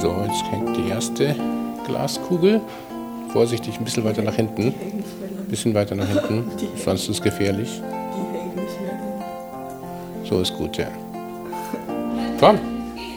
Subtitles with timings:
[0.00, 1.36] So, jetzt hängt die erste
[1.86, 2.62] Glaskugel.
[3.34, 4.68] Vorsichtig, ein bisschen weiter nach hinten.
[4.68, 6.50] Ein bisschen weiter nach hinten,
[6.82, 7.82] sonst ist es gefährlich.
[10.24, 10.88] So ist gut, ja.
[12.38, 12.58] Komm,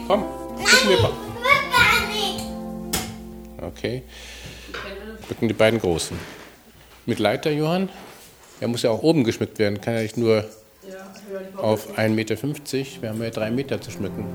[0.06, 0.24] komm,
[0.56, 1.12] gucken wir mal.
[3.62, 4.02] Okay.
[5.30, 6.18] Rücken die beiden Großen.
[7.06, 7.88] Mit Leiter, Johann?
[8.60, 10.44] Er muss ja auch oben geschmückt werden, kann ja nicht nur
[11.56, 12.36] auf 1,50 Meter.
[13.00, 14.26] Wir haben ja drei Meter zu schmücken.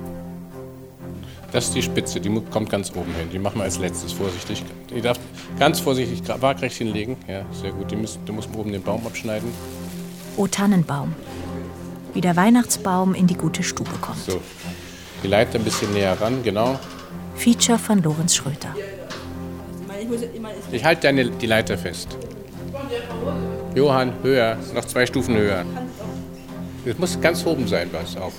[1.52, 3.30] Das ist die Spitze, die kommt ganz oben hin.
[3.32, 4.64] Die machen wir als letztes vorsichtig.
[4.94, 5.20] Die darf
[5.58, 7.18] ganz vorsichtig waagrecht hinlegen.
[7.28, 7.90] Ja, sehr gut.
[7.90, 9.50] Die müssen, du musst oben den Baum abschneiden.
[10.38, 11.16] O Tannenbaum.
[12.14, 14.20] Wie der Weihnachtsbaum in die gute Stube kommt.
[14.20, 14.40] So.
[15.24, 16.80] Die Leiter ein bisschen näher ran, genau.
[17.36, 18.76] Feature von Lorenz Schröter.
[20.72, 22.16] Ich halte deine, die Leiter fest.
[23.76, 25.66] Johann, höher, noch zwei Stufen höher.
[26.86, 28.32] Es muss ganz oben sein, was auch.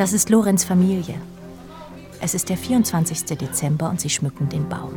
[0.00, 1.16] Das ist Lorenz Familie.
[2.22, 3.36] Es ist der 24.
[3.36, 4.94] Dezember und sie schmücken den Baum.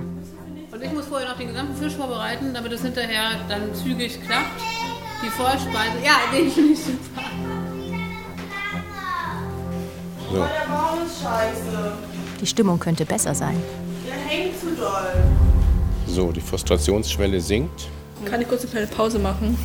[0.71, 4.61] Und ich muss vorher noch den gesamten Fisch vorbereiten, damit es hinterher dann zügig klappt.
[5.21, 5.97] Die Vorspeise.
[6.05, 7.21] Ja, den finde ich super.
[10.31, 10.37] So.
[10.37, 11.97] Der Baum ist scheiße.
[12.39, 13.61] Die Stimmung könnte besser sein.
[14.07, 15.21] Der hängt zu doll.
[16.07, 17.89] So, die Frustrationsschwelle sinkt.
[18.23, 19.57] Kann ich kurz eine kleine Pause machen?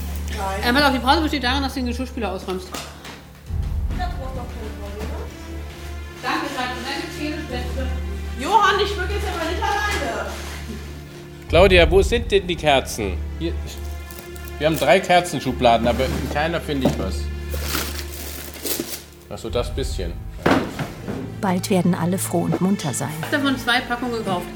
[0.65, 2.67] Ähm, pass auf, die Pause besteht darin, dass du den Geschirrspüler ausräumst.
[8.49, 10.31] Johann, ich schmück jetzt aber nicht alleine.
[11.49, 13.17] Claudia, wo sind denn die Kerzen?
[13.39, 13.53] Hier.
[14.59, 17.15] Wir haben drei Kerzenschubladen, aber in keiner finde ich was.
[19.31, 20.13] Achso, das bisschen.
[21.41, 23.11] Bald werden alle froh und munter sein.
[23.21, 24.47] Ich habe davon zwei Packungen gekauft.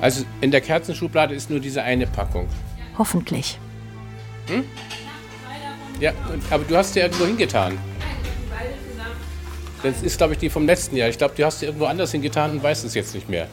[0.00, 2.48] Also in der Kerzenschublade ist nur diese eine Packung.
[2.96, 3.58] Hoffentlich.
[6.00, 7.76] Ja, und- aber du hast sie irgendwo hingetan.
[9.84, 11.10] Das ist, glaube ich, die vom letzten Jahr.
[11.10, 13.48] Ich glaube, du hast sie irgendwo anders hingetan und weißt es jetzt nicht mehr.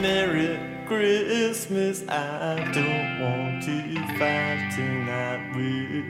[0.00, 0.58] Merry
[0.88, 6.04] Christmas, I don't want to fight tonight with.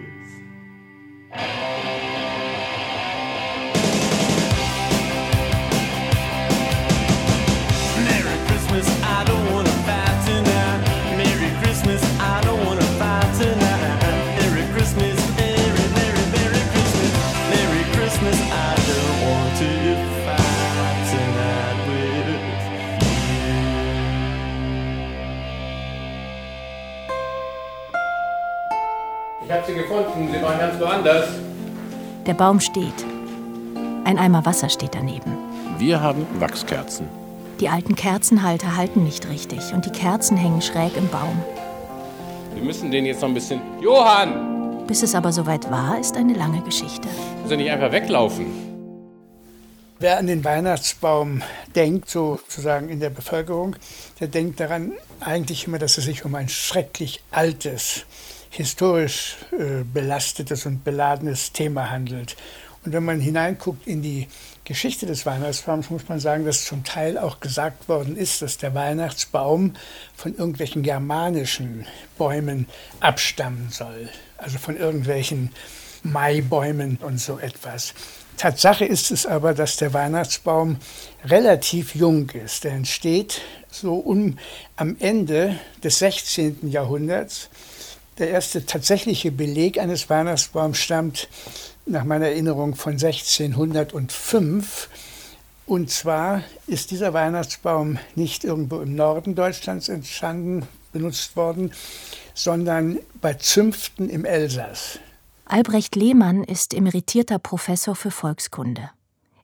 [9.06, 9.73] I don't wanna
[29.64, 30.28] habe sie gefunden.
[30.32, 31.28] Sie waren ganz woanders.
[32.26, 33.04] Der Baum steht.
[34.04, 35.36] Ein Eimer Wasser steht daneben.
[35.78, 37.08] Wir haben Wachskerzen.
[37.60, 41.42] Die alten Kerzenhalter halten nicht richtig und die Kerzen hängen schräg im Baum.
[42.54, 43.60] Wir müssen den jetzt noch ein bisschen.
[43.80, 44.86] Johann!
[44.86, 47.08] Bis es aber soweit war, ist eine lange Geschichte.
[47.42, 48.46] Muss er nicht einfach weglaufen?
[49.98, 51.42] Wer an den Weihnachtsbaum
[51.74, 53.76] denkt, sozusagen in der Bevölkerung,
[54.20, 58.04] der denkt daran eigentlich immer, dass es sich um ein schrecklich altes,
[58.54, 62.36] historisch äh, belastetes und beladenes Thema handelt.
[62.84, 64.28] Und wenn man hineinguckt in die
[64.64, 68.74] Geschichte des Weihnachtsbaums, muss man sagen, dass zum Teil auch gesagt worden ist, dass der
[68.74, 69.74] Weihnachtsbaum
[70.14, 72.66] von irgendwelchen germanischen Bäumen
[73.00, 74.08] abstammen soll.
[74.36, 75.50] Also von irgendwelchen
[76.04, 77.92] Maibäumen und so etwas.
[78.36, 80.76] Tatsache ist es aber, dass der Weihnachtsbaum
[81.24, 82.64] relativ jung ist.
[82.64, 84.38] Er entsteht so um,
[84.76, 86.70] am Ende des 16.
[86.70, 87.48] Jahrhunderts.
[88.18, 91.28] Der erste tatsächliche Beleg eines Weihnachtsbaums stammt
[91.84, 94.88] nach meiner Erinnerung von 1605.
[95.66, 101.72] Und zwar ist dieser Weihnachtsbaum nicht irgendwo im Norden Deutschlands entstanden, benutzt worden,
[102.34, 105.00] sondern bei Zünften im Elsass.
[105.46, 108.90] Albrecht Lehmann ist emeritierter Professor für Volkskunde.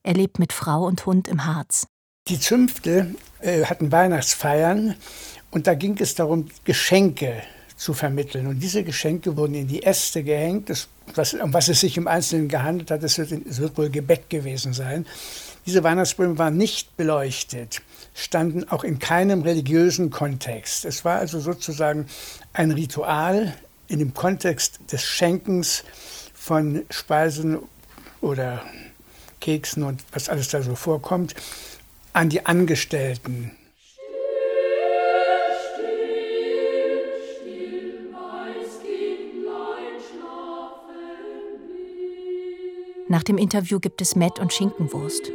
[0.03, 1.87] Er lebt mit Frau und Hund im Harz.
[2.27, 4.95] Die Zünfte äh, hatten Weihnachtsfeiern
[5.51, 7.43] und da ging es darum, Geschenke
[7.81, 8.45] zu vermitteln.
[8.45, 10.69] Und diese Geschenke wurden in die Äste gehängt.
[10.69, 14.29] Das, was, um was es sich im Einzelnen gehandelt hat, es wird, wird wohl Gebäck
[14.29, 15.07] gewesen sein.
[15.65, 17.81] Diese Weihnachtsbäume waren nicht beleuchtet,
[18.13, 20.85] standen auch in keinem religiösen Kontext.
[20.85, 22.05] Es war also sozusagen
[22.53, 23.55] ein Ritual
[23.87, 25.83] in dem Kontext des Schenkens
[26.35, 27.57] von Speisen
[28.21, 28.63] oder
[29.39, 31.33] Keksen und was alles da so vorkommt,
[32.13, 33.57] an die Angestellten.
[43.11, 45.33] Nach dem Interview gibt es Mett und Schinkenwurst.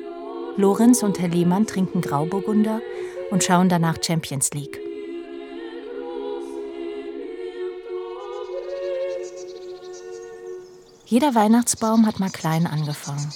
[0.56, 2.81] Lorenz und Herr Lehmann trinken Grauburgunder
[3.31, 4.81] und schauen danach Champions League.
[11.05, 13.31] Jeder Weihnachtsbaum hat mal klein angefangen.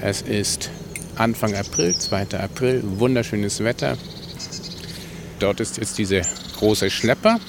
[0.00, 0.70] Es ist
[1.16, 2.38] Anfang April, 2.
[2.38, 3.98] April, wunderschönes Wetter.
[5.40, 6.20] Dort ist jetzt dieser
[6.56, 7.40] große Schlepper.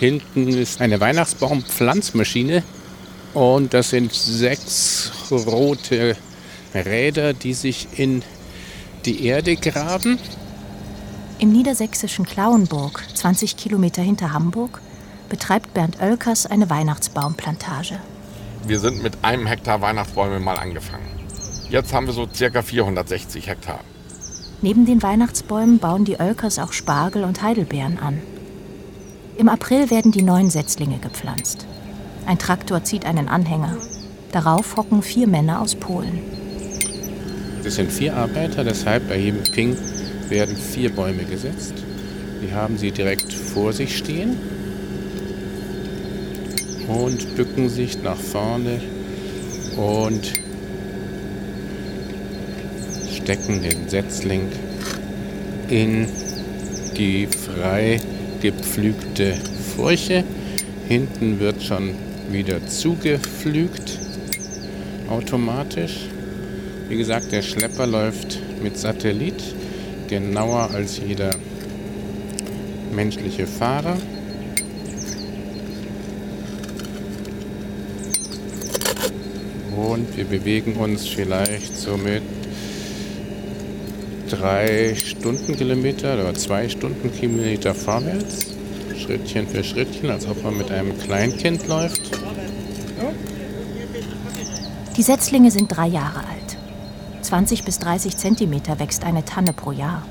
[0.00, 2.64] Hinten ist eine Weihnachtsbaumpflanzmaschine
[3.34, 6.16] und das sind sechs rote
[6.74, 8.22] Räder, die sich in
[9.04, 10.18] die Erde graben.
[11.38, 14.80] Im niedersächsischen Klauenburg, 20 Kilometer hinter Hamburg,
[15.28, 17.98] betreibt Bernd Oelkers eine Weihnachtsbaumplantage.
[18.66, 21.08] Wir sind mit einem Hektar Weihnachtsbäume mal angefangen.
[21.70, 23.80] Jetzt haben wir so circa 460 Hektar.
[24.60, 28.20] Neben den Weihnachtsbäumen bauen die Oelkers auch Spargel und Heidelbeeren an.
[29.38, 31.66] Im April werden die neuen Setzlinge gepflanzt.
[32.30, 33.76] Ein Traktor zieht einen Anhänger.
[34.30, 36.20] Darauf hocken vier Männer aus Polen.
[37.64, 39.76] Das sind vier Arbeiter, deshalb bei jedem Ping
[40.28, 41.74] werden vier Bäume gesetzt.
[42.40, 44.36] Die haben sie direkt vor sich stehen
[46.86, 48.80] und bücken sich nach vorne
[49.76, 50.32] und
[53.12, 54.52] stecken den Setzling
[55.68, 56.06] in
[56.96, 58.00] die frei
[58.40, 59.34] gepflügte
[59.74, 60.22] Furche.
[60.86, 63.98] Hinten wird schon wieder zugepflügt,
[65.08, 66.08] automatisch.
[66.88, 69.42] Wie gesagt, der Schlepper läuft mit Satellit,
[70.08, 71.34] genauer als jeder
[72.94, 73.96] menschliche Fahrer.
[79.76, 82.22] Und wir bewegen uns vielleicht so mit
[84.28, 88.50] drei Stundenkilometer oder zwei Stundenkilometer vorwärts.
[88.96, 92.09] Schrittchen für Schrittchen, als ob man mit einem Kleinkind läuft.
[95.00, 96.58] Die Setzlinge sind drei Jahre alt.
[97.22, 100.02] 20 bis 30 Zentimeter wächst eine Tanne pro Jahr.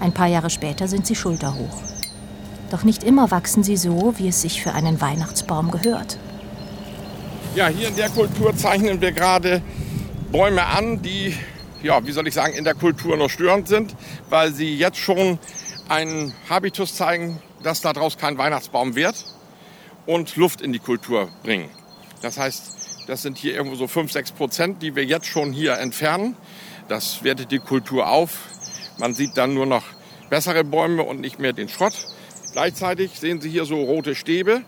[0.00, 1.80] Ein paar Jahre später sind sie schulterhoch.
[2.68, 6.18] Doch nicht immer wachsen sie so, wie es sich für einen Weihnachtsbaum gehört.
[7.54, 9.62] Ja, hier in der Kultur zeichnen wir gerade
[10.32, 11.36] Bäume an, die,
[11.84, 13.94] ja, wie soll ich sagen, in der Kultur noch störend sind,
[14.30, 15.38] weil sie jetzt schon
[15.88, 19.14] einen Habitus zeigen, dass daraus kein Weihnachtsbaum wird
[20.06, 21.68] und Luft in die Kultur bringen.
[22.20, 22.77] Das heißt,
[23.08, 26.36] das sind hier irgendwo so 5, 6 Prozent, die wir jetzt schon hier entfernen.
[26.88, 28.48] Das wertet die Kultur auf.
[28.98, 29.84] Man sieht dann nur noch
[30.28, 31.94] bessere Bäume und nicht mehr den Schrott.
[32.52, 34.62] Gleichzeitig sehen Sie hier so rote Stäbe.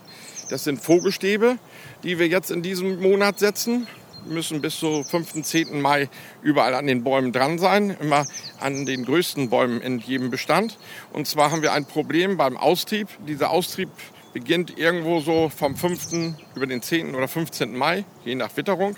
[0.48, 1.58] Das sind Vogelstäbe,
[2.02, 3.86] die wir jetzt in diesem Monat setzen.
[4.24, 5.42] Wir müssen bis zum 5.
[5.42, 5.78] 10.
[5.78, 6.08] Mai
[6.42, 8.24] überall an den Bäumen dran sein, immer
[8.58, 10.78] an den größten Bäumen in jedem Bestand.
[11.12, 13.08] Und zwar haben wir ein Problem beim Austrieb.
[13.26, 13.90] Dieser Austrieb
[14.32, 16.34] beginnt irgendwo so vom 5.
[16.54, 17.14] über den 10.
[17.14, 17.76] oder 15.
[17.76, 18.96] Mai, je nach Witterung.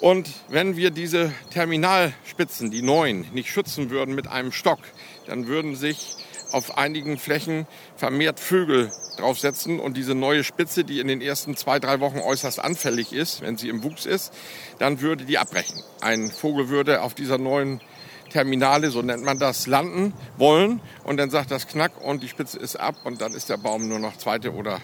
[0.00, 4.80] Und wenn wir diese Terminalspitzen, die neuen, nicht schützen würden mit einem Stock,
[5.26, 6.16] dann würden sich
[6.52, 7.66] auf einigen Flächen
[7.96, 12.58] vermehrt Vögel draufsetzen und diese neue Spitze, die in den ersten zwei, drei Wochen äußerst
[12.60, 14.32] anfällig ist, wenn sie im Wuchs ist,
[14.78, 15.82] dann würde die abbrechen.
[16.00, 17.80] Ein Vogel würde auf dieser neuen
[18.30, 22.58] Terminale, so nennt man das, landen wollen und dann sagt das Knack und die Spitze
[22.58, 24.80] ist ab und dann ist der Baum nur noch zweite oder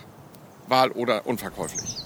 [0.68, 2.05] Wahl oder unverkäuflich.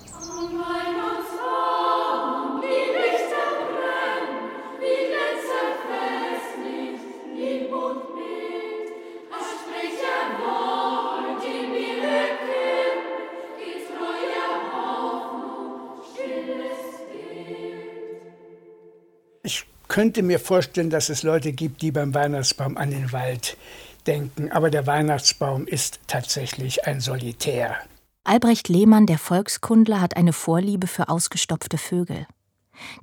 [19.90, 23.58] Könnte mir vorstellen, dass es Leute gibt, die beim Weihnachtsbaum an den Wald
[24.06, 24.50] denken.
[24.50, 27.76] Aber der Weihnachtsbaum ist tatsächlich ein Solitär.
[28.24, 32.26] Albrecht Lehmann, der Volkskundler, hat eine Vorliebe für ausgestopfte Vögel.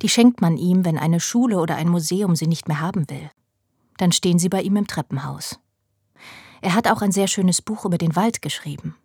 [0.02, 3.30] Die schenkt man ihm, wenn eine Schule oder ein Museum sie nicht mehr haben will.
[3.98, 5.60] Dann stehen sie bei ihm im Treppenhaus.
[6.62, 8.96] Er hat auch ein sehr schönes Buch über den Wald geschrieben.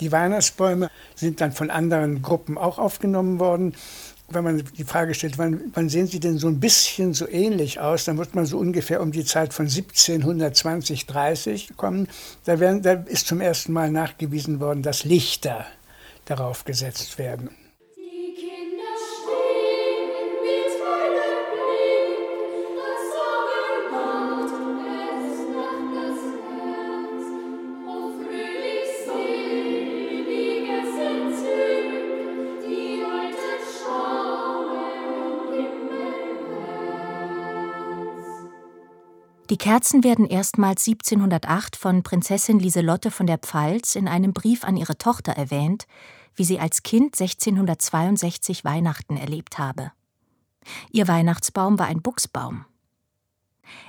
[0.00, 3.74] Die Weihnachtsbäume sind dann von anderen Gruppen auch aufgenommen worden.
[4.34, 7.80] Wenn man die Frage stellt, wann, wann sehen sie denn so ein bisschen so ähnlich
[7.80, 12.08] aus, dann wird man so ungefähr um die Zeit von 1720, 30 kommen.
[12.44, 15.66] Da, werden, da ist zum ersten Mal nachgewiesen worden, dass Lichter
[16.24, 17.50] darauf gesetzt werden.
[39.54, 44.76] Die Kerzen werden erstmals 1708 von Prinzessin Lieselotte von der Pfalz in einem Brief an
[44.76, 45.86] ihre Tochter erwähnt,
[46.34, 49.92] wie sie als Kind 1662 Weihnachten erlebt habe.
[50.90, 52.64] Ihr Weihnachtsbaum war ein Buchsbaum.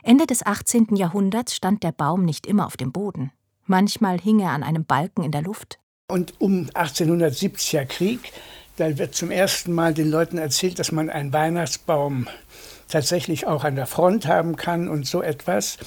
[0.03, 0.95] Ende des 18.
[0.97, 3.31] Jahrhunderts stand der Baum nicht immer auf dem Boden.
[3.65, 5.79] Manchmal hing er an einem Balken in der Luft.
[6.07, 8.31] Und um 1870er Krieg,
[8.75, 12.27] da wird zum ersten Mal den Leuten erzählt, dass man einen Weihnachtsbaum
[12.87, 15.77] tatsächlich auch an der Front haben kann und so etwas.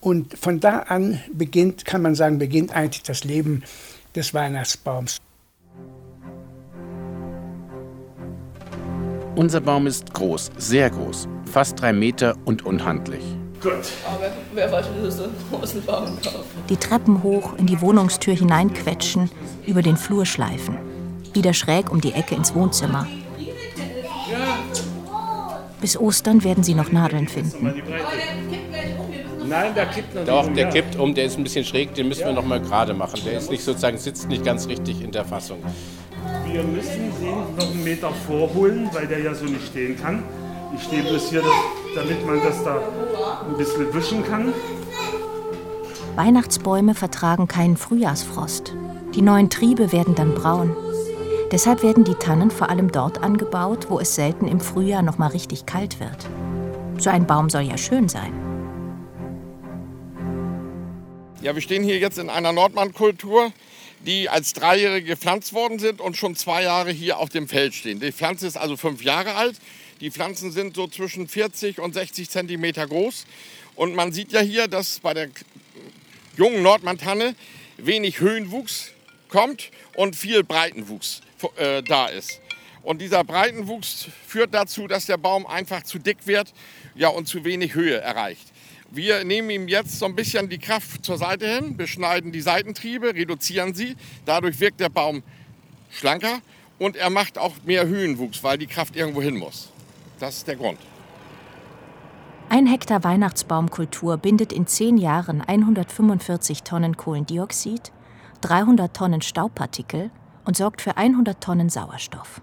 [0.00, 3.62] Und von da an beginnt, kann man sagen, beginnt eigentlich das Leben
[4.14, 5.20] des Weihnachtsbaums.
[9.36, 13.24] Unser Baum ist groß, sehr groß, fast drei Meter und unhandlich.
[13.62, 16.44] Aber wer wollte so großen Baum kaufen?
[16.68, 19.30] Die Treppen hoch in die Wohnungstür hineinquetschen,
[19.66, 20.76] über den Flur schleifen.
[21.32, 23.08] Wieder schräg um die Ecke ins Wohnzimmer.
[25.84, 27.74] Bis Ostern werden sie noch Nadeln finden.
[29.46, 32.24] Nein, der kippt noch Doch, der kippt um, der ist ein bisschen schräg, den müssen
[32.24, 33.20] wir noch mal gerade machen.
[33.26, 35.58] Der ist nicht sozusagen, sitzt nicht ganz richtig in der Fassung.
[36.46, 40.22] Wir müssen den noch einen Meter vorholen, weil der ja so nicht stehen kann.
[40.74, 41.42] Ich stehe bloß hier,
[41.94, 42.80] damit man das da
[43.46, 44.54] ein bisschen wischen kann.
[46.16, 48.72] Weihnachtsbäume vertragen keinen Frühjahrsfrost.
[49.14, 50.74] Die neuen Triebe werden dann braun.
[51.54, 55.28] Deshalb werden die Tannen vor allem dort angebaut, wo es selten im Frühjahr noch mal
[55.28, 56.26] richtig kalt wird.
[56.98, 58.32] So ein Baum soll ja schön sein.
[61.40, 63.52] Ja, wir stehen hier jetzt in einer Nordmann-Kultur,
[64.04, 68.00] die als Dreijährige gepflanzt worden sind und schon zwei Jahre hier auf dem Feld stehen.
[68.00, 69.54] Die Pflanze ist also fünf Jahre alt.
[70.00, 73.26] Die Pflanzen sind so zwischen 40 und 60 Zentimeter groß.
[73.76, 75.28] Und man sieht ja hier, dass bei der
[76.36, 77.36] jungen Nordmann-Tanne
[77.76, 78.90] wenig Höhenwuchs
[79.28, 81.22] kommt und viel Breitenwuchs
[81.56, 82.40] äh, da ist.
[82.82, 86.52] Und dieser Breitenwuchs führt dazu, dass der Baum einfach zu dick wird
[86.94, 88.52] ja, und zu wenig Höhe erreicht.
[88.90, 93.14] Wir nehmen ihm jetzt so ein bisschen die Kraft zur Seite hin, beschneiden die Seitentriebe,
[93.14, 93.96] reduzieren sie.
[94.24, 95.22] Dadurch wirkt der Baum
[95.90, 96.40] schlanker
[96.78, 99.70] und er macht auch mehr Höhenwuchs, weil die Kraft irgendwo hin muss.
[100.20, 100.78] Das ist der Grund.
[102.50, 107.90] Ein Hektar Weihnachtsbaumkultur bindet in zehn Jahren 145 Tonnen Kohlendioxid,
[108.42, 110.10] 300 Tonnen Staubpartikel
[110.44, 112.40] und sorgt für 100 Tonnen Sauerstoff.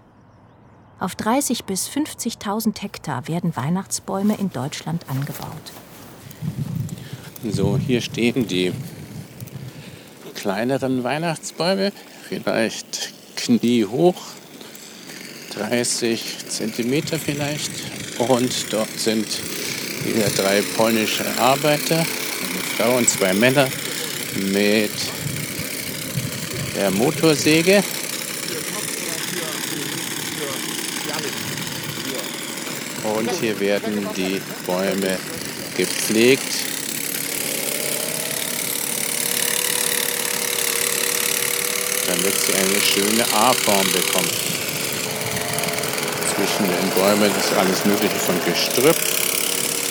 [0.98, 5.72] Auf 30 bis 50.000 Hektar werden Weihnachtsbäume in Deutschland angebaut.
[7.44, 8.72] So, hier stehen die
[10.34, 11.92] kleineren Weihnachtsbäume,
[12.28, 14.14] vielleicht kniehoch,
[15.54, 17.70] 30 Zentimeter vielleicht.
[18.18, 19.26] Und dort sind
[20.04, 22.06] wieder drei polnische Arbeiter, eine
[22.76, 23.68] Frau und zwei Männer
[24.52, 24.90] mit
[26.74, 27.82] der Motorsäge.
[33.02, 35.18] Und hier werden die Bäume
[35.76, 36.72] gepflegt.
[42.06, 44.30] damit sie eine schöne A-Form bekommen.
[46.34, 48.96] Zwischen den Bäumen ist alles Mögliche von Gestrüpp.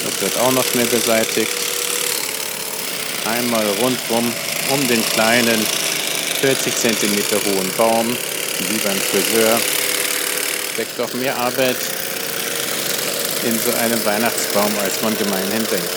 [0.04, 1.52] Das wird auch noch schnell beseitigt.
[3.26, 4.32] Einmal rundrum
[4.72, 5.66] um den kleinen
[6.42, 7.20] 40 cm
[7.54, 9.60] hohen Baum, wie beim Friseur.
[10.74, 11.76] Steckt doch mehr Arbeit
[13.44, 15.90] in so einem Weihnachtsbaum, als man gemeinhin denkt.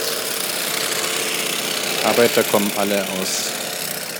[2.04, 3.52] Arbeiter kommen alle aus,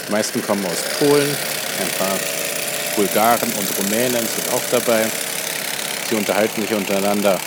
[0.06, 2.18] die meisten kommen aus Polen, ein paar
[2.96, 5.06] Bulgaren und Rumänen sind auch dabei.
[6.08, 7.38] Sie unterhalten sich untereinander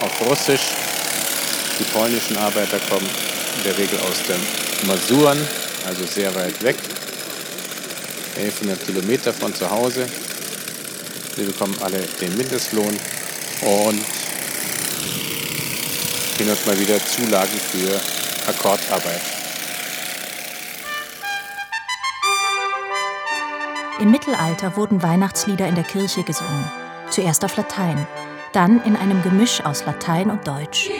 [0.00, 0.72] auf Russisch.
[1.78, 3.08] Die polnischen Arbeiter kommen
[3.58, 5.40] in der Regel aus den Masuren,
[5.86, 6.76] also sehr weit weg.
[8.36, 10.06] 1100 Kilometer von zu Hause.
[11.36, 12.96] Sie bekommen alle den Mindestlohn
[13.62, 14.04] und
[16.38, 18.00] hin und mal wieder Zulagen für
[18.48, 19.20] Akkordarbeit.
[24.00, 26.70] Im Mittelalter wurden Weihnachtslieder in der Kirche gesungen.
[27.10, 28.06] Zuerst auf Latein,
[28.52, 30.90] dann in einem Gemisch aus Latein und Deutsch.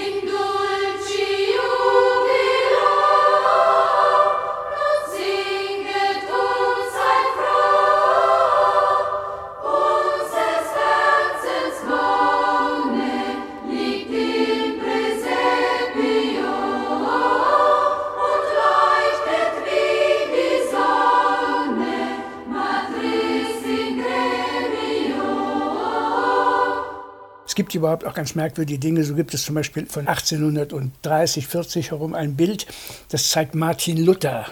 [27.74, 29.02] Gibt überhaupt auch ganz merkwürdige Dinge.
[29.02, 32.68] So gibt es zum Beispiel von 1830, 40 herum ein Bild,
[33.08, 34.46] das zeigt Martin Luther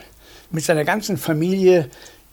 [0.51, 1.89] mit seiner ganzen Familie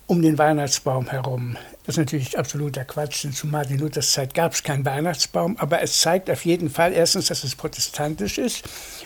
[0.08, 1.58] um den Weihnachtsbaum herum.
[1.90, 5.82] Das ist natürlich absoluter Quatsch, denn zu Martin Luthers Zeit gab es keinen Weihnachtsbaum, aber
[5.82, 8.64] es zeigt auf jeden Fall erstens, dass es protestantisch ist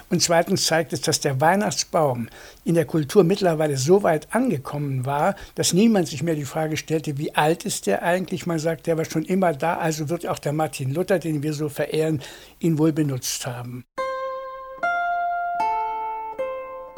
[0.09, 2.27] und zweitens zeigt es, dass der Weihnachtsbaum
[2.65, 7.17] in der Kultur mittlerweile so weit angekommen war, dass niemand sich mehr die Frage stellte,
[7.17, 8.47] wie alt ist der eigentlich?
[8.47, 11.53] Man sagt, der war schon immer da, also wird auch der Martin Luther, den wir
[11.53, 12.21] so verehren,
[12.59, 13.85] ihn wohl benutzt haben.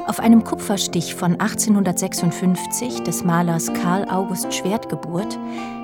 [0.06, 5.36] Auf einem Kupferstich von 1856 des Malers Karl August Schwertgeburt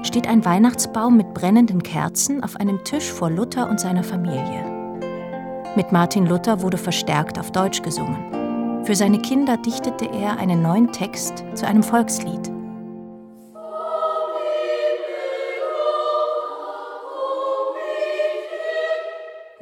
[0.05, 4.64] steht ein Weihnachtsbaum mit brennenden Kerzen auf einem Tisch vor Luther und seiner Familie.
[5.75, 8.85] Mit Martin Luther wurde verstärkt auf Deutsch gesungen.
[8.85, 12.62] Für seine Kinder dichtete er einen neuen Text zu einem Volkslied.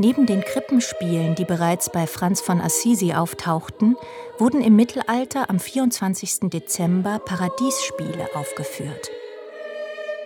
[0.01, 3.97] Neben den Krippenspielen, die bereits bei Franz von Assisi auftauchten,
[4.39, 6.49] wurden im Mittelalter am 24.
[6.49, 9.11] Dezember Paradiesspiele aufgeführt.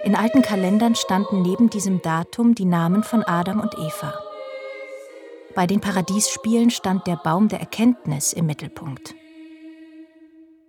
[0.04, 4.14] In alten Kalendern standen neben diesem Datum die Namen von Adam und Eva.
[5.57, 9.16] Bei den Paradiesspielen stand der Baum der Erkenntnis im Mittelpunkt.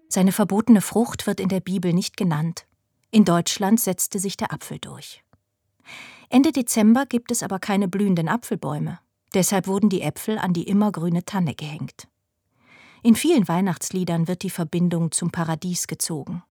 [0.09, 2.65] Seine verbotene Frucht wird in der Bibel nicht genannt.
[3.11, 5.23] In Deutschland setzte sich der Apfel durch.
[6.29, 8.99] Ende Dezember gibt es aber keine blühenden Apfelbäume.
[9.33, 12.07] Deshalb wurden die Äpfel an die immergrüne Tanne gehängt.
[13.03, 16.43] In vielen Weihnachtsliedern wird die Verbindung zum Paradies gezogen.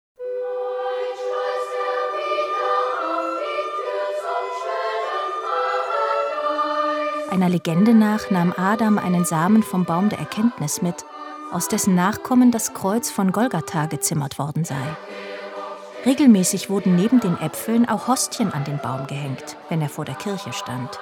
[7.31, 11.05] Einer Legende nach nahm Adam einen Samen vom Baum der Erkenntnis mit,
[11.51, 14.97] aus dessen Nachkommen das Kreuz von Golgatha gezimmert worden sei.
[16.07, 20.17] Regelmäßig wurden neben den Äpfeln auch Hostien an den Baum gehängt, wenn er vor der
[20.17, 20.99] Kirche stand.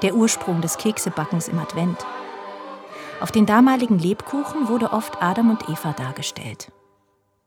[0.00, 1.98] Der Ursprung des Keksebackens im Advent.
[3.20, 6.72] Auf den damaligen Lebkuchen wurde oft Adam und Eva dargestellt.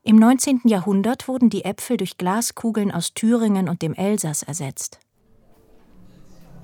[0.03, 0.61] Im 19.
[0.65, 4.99] Jahrhundert wurden die Äpfel durch Glaskugeln aus Thüringen und dem Elsass ersetzt.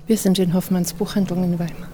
[0.06, 1.88] Wir sind in Hoffmanns Buchhandlung in Weimar.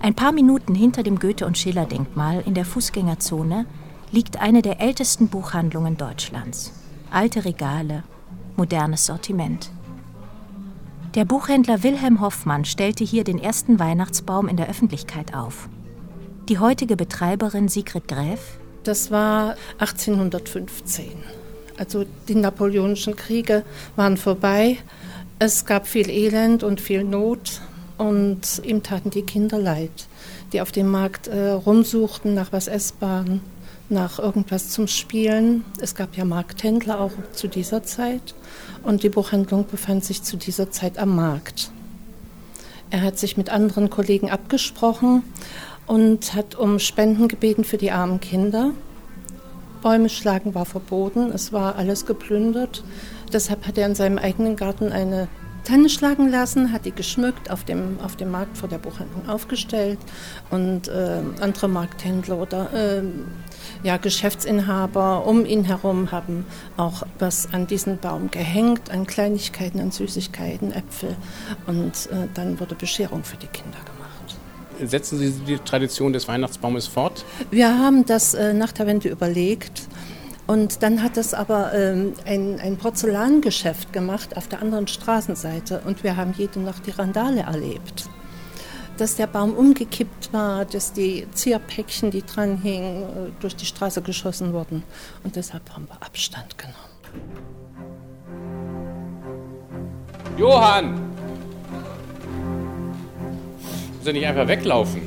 [0.00, 3.66] Ein paar Minuten hinter dem Goethe- und Schiller-Denkmal in der Fußgängerzone
[4.10, 6.83] liegt eine der ältesten Buchhandlungen Deutschlands.
[7.14, 8.02] Alte Regale,
[8.56, 9.70] modernes Sortiment.
[11.14, 15.68] Der Buchhändler Wilhelm Hoffmann stellte hier den ersten Weihnachtsbaum in der Öffentlichkeit auf.
[16.48, 21.04] Die heutige Betreiberin Sigrid Gräf Das war 1815.
[21.78, 23.62] Also die napoleonischen Kriege
[23.94, 24.78] waren vorbei.
[25.38, 27.60] Es gab viel Elend und viel Not
[27.96, 30.08] und ihm taten die Kinder leid,
[30.52, 33.40] die auf dem Markt äh, rumsuchten nach was Essbaren,
[33.88, 35.64] nach irgendwas zum Spielen.
[35.80, 38.34] Es gab ja Markthändler auch zu dieser Zeit
[38.82, 41.70] und die Buchhandlung befand sich zu dieser Zeit am Markt.
[42.90, 45.22] Er hat sich mit anderen Kollegen abgesprochen
[45.86, 48.70] und hat um Spenden gebeten für die armen Kinder.
[49.82, 52.82] Bäume schlagen war verboten, es war alles geplündert.
[53.32, 55.28] Deshalb hat er in seinem eigenen Garten eine
[55.64, 59.98] Tanne schlagen lassen, hat die geschmückt, auf dem, auf dem Markt vor der Buchhandlung aufgestellt
[60.50, 63.02] und äh, andere Markthändler oder äh,
[63.82, 66.46] ja, Geschäftsinhaber um ihn herum haben
[66.76, 71.16] auch was an diesen Baum gehängt, an Kleinigkeiten, an Süßigkeiten, Äpfel
[71.66, 74.90] und äh, dann wurde Bescherung für die Kinder gemacht.
[74.90, 77.24] Setzen Sie die Tradition des Weihnachtsbaumes fort?
[77.50, 79.82] Wir haben das äh, nach der Wende überlegt.
[80.46, 86.04] Und dann hat es aber ähm, ein, ein Porzellangeschäft gemacht auf der anderen Straßenseite und
[86.04, 88.10] wir haben jede Nacht die Randale erlebt.
[88.96, 93.06] Dass der Baum umgekippt war, dass die Zierpäckchen, die dran hingen, äh,
[93.40, 94.84] durch die Straße geschossen wurden.
[95.24, 96.76] Und deshalb haben wir Abstand genommen.
[100.38, 100.94] Johann!
[103.98, 105.02] Muss er nicht einfach weglaufen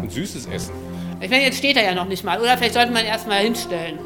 [0.00, 0.72] und Süßes essen?
[1.20, 2.40] Ich meine, jetzt steht er ja noch nicht mal.
[2.40, 3.98] Oder vielleicht sollte man erst mal hinstellen,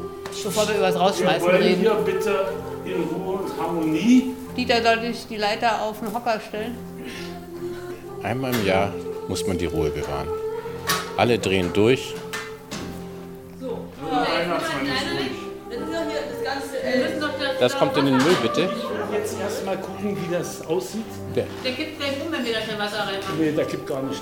[0.43, 1.81] bevor wir über das Wir Rausschmeißen wollen reden.
[1.81, 2.45] hier bitte
[2.83, 4.31] in Ruhe und Harmonie.
[4.57, 6.75] Dieter, sollte ich die Leiter auf den Hocker stellen?
[8.21, 8.91] Einmal im Jahr
[9.27, 10.27] muss man die Ruhe bewahren.
[11.17, 12.15] Alle drehen durch.
[17.59, 18.69] Das kommt in den Müll, bitte.
[19.11, 21.05] Jetzt erst mal gucken, wie das aussieht.
[21.35, 23.39] Der, Der kippt gleich um, wenn wir da kein Wasser reinmachen.
[23.39, 24.21] Nee, da gibt gar nicht.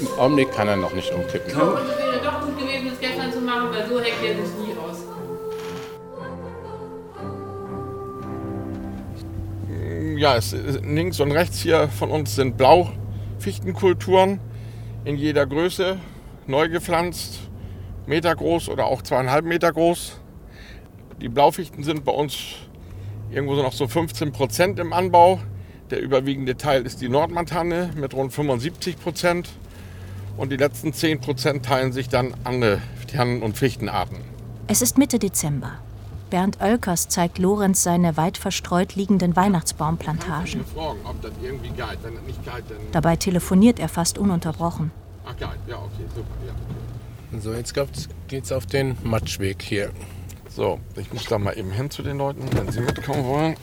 [0.00, 1.52] Im Augenblick kann er noch nicht umkippen.
[1.52, 4.34] So, und es wäre doch gut gewesen, das gestern zu machen, weil so hängt der
[4.36, 4.98] sich nie aus.
[10.16, 12.60] Ja, es, links und rechts hier von uns sind
[13.44, 14.40] Blaufichtenkulturen
[15.04, 15.98] in jeder Größe,
[16.46, 17.40] neu gepflanzt,
[18.06, 20.18] Meter groß oder auch zweieinhalb Meter groß.
[21.20, 22.54] Die Blaufichten sind bei uns
[23.30, 25.40] irgendwo so noch so 15 Prozent im Anbau.
[25.90, 29.50] Der überwiegende Teil ist die Nordmantanne mit rund 75 Prozent.
[30.38, 32.80] Und die letzten 10 Prozent teilen sich dann andere
[33.12, 34.16] Tannen- und Fichtenarten.
[34.68, 35.72] Es ist Mitte Dezember.
[36.34, 40.64] Bernd Oelkers zeigt Lorenz seine weit verstreut liegenden Weihnachtsbaumplantagen.
[40.64, 41.98] fragen, ob das irgendwie geht.
[42.02, 42.78] Wenn das nicht geht, dann.
[42.90, 44.90] Dabei telefoniert er fast ununterbrochen.
[45.24, 45.46] Ach, geht.
[45.68, 46.26] Ja, okay, super.
[46.44, 47.38] Ja.
[47.38, 47.72] So, jetzt
[48.26, 49.92] geht's auf den Matschweg hier.
[50.48, 53.54] So, ich muss da mal eben hin zu den Leuten, wenn sie mitkommen wollen.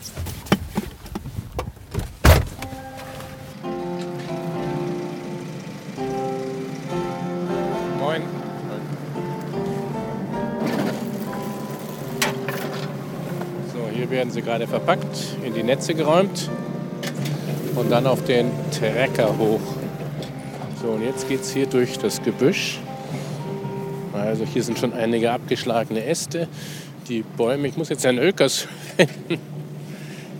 [14.12, 16.50] Werden sie gerade verpackt, in die Netze geräumt
[17.74, 19.60] und dann auf den Trecker hoch
[20.80, 22.78] So, und jetzt geht es hier durch das Gebüsch.
[24.12, 26.46] Also hier sind schon einige abgeschlagene Äste.
[27.08, 29.40] Die Bäume, ich muss jetzt Herrn Oelkers finden.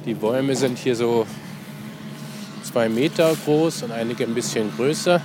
[0.04, 1.26] Die Bäume sind hier so
[2.62, 5.20] zwei Meter groß und einige ein bisschen größer.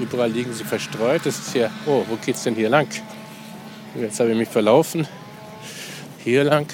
[0.00, 1.22] Überall liegen sie verstreut.
[1.24, 2.86] Das ist hier, oh, wo geht's denn hier lang?
[4.00, 5.08] Jetzt habe ich mich verlaufen.
[6.28, 6.66] Hier lang.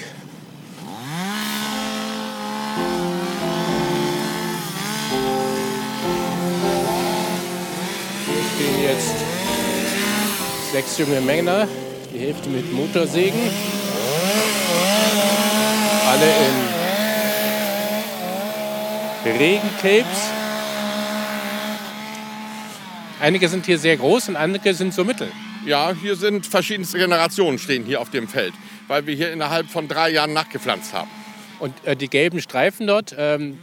[8.25, 9.15] Hier stehen jetzt
[10.73, 11.69] sechs junge Männer,
[12.13, 13.39] die Hälfte mit Motorsägen.
[16.05, 16.33] Alle
[19.25, 20.31] in Regencapes.
[23.21, 25.31] Einige sind hier sehr groß und andere sind so mittel.
[25.65, 28.53] Ja, hier sind verschiedenste Generationen stehen hier auf dem Feld,
[28.87, 31.09] weil wir hier innerhalb von drei Jahren nachgepflanzt haben.
[31.59, 33.57] Und äh, die gelben Streifen dort, ähm,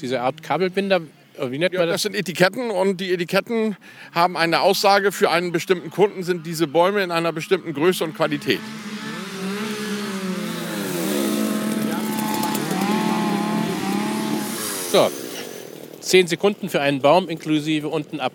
[0.00, 1.00] diese Art Kabelbinder,
[1.38, 2.02] äh, wie nennt Ja, man das das?
[2.02, 3.76] sind Etiketten und die Etiketten
[4.14, 8.14] haben eine Aussage für einen bestimmten Kunden, sind diese Bäume in einer bestimmten Größe und
[8.14, 8.60] Qualität.
[14.92, 15.10] So,
[16.00, 18.32] zehn Sekunden für einen Baum inklusive unten ab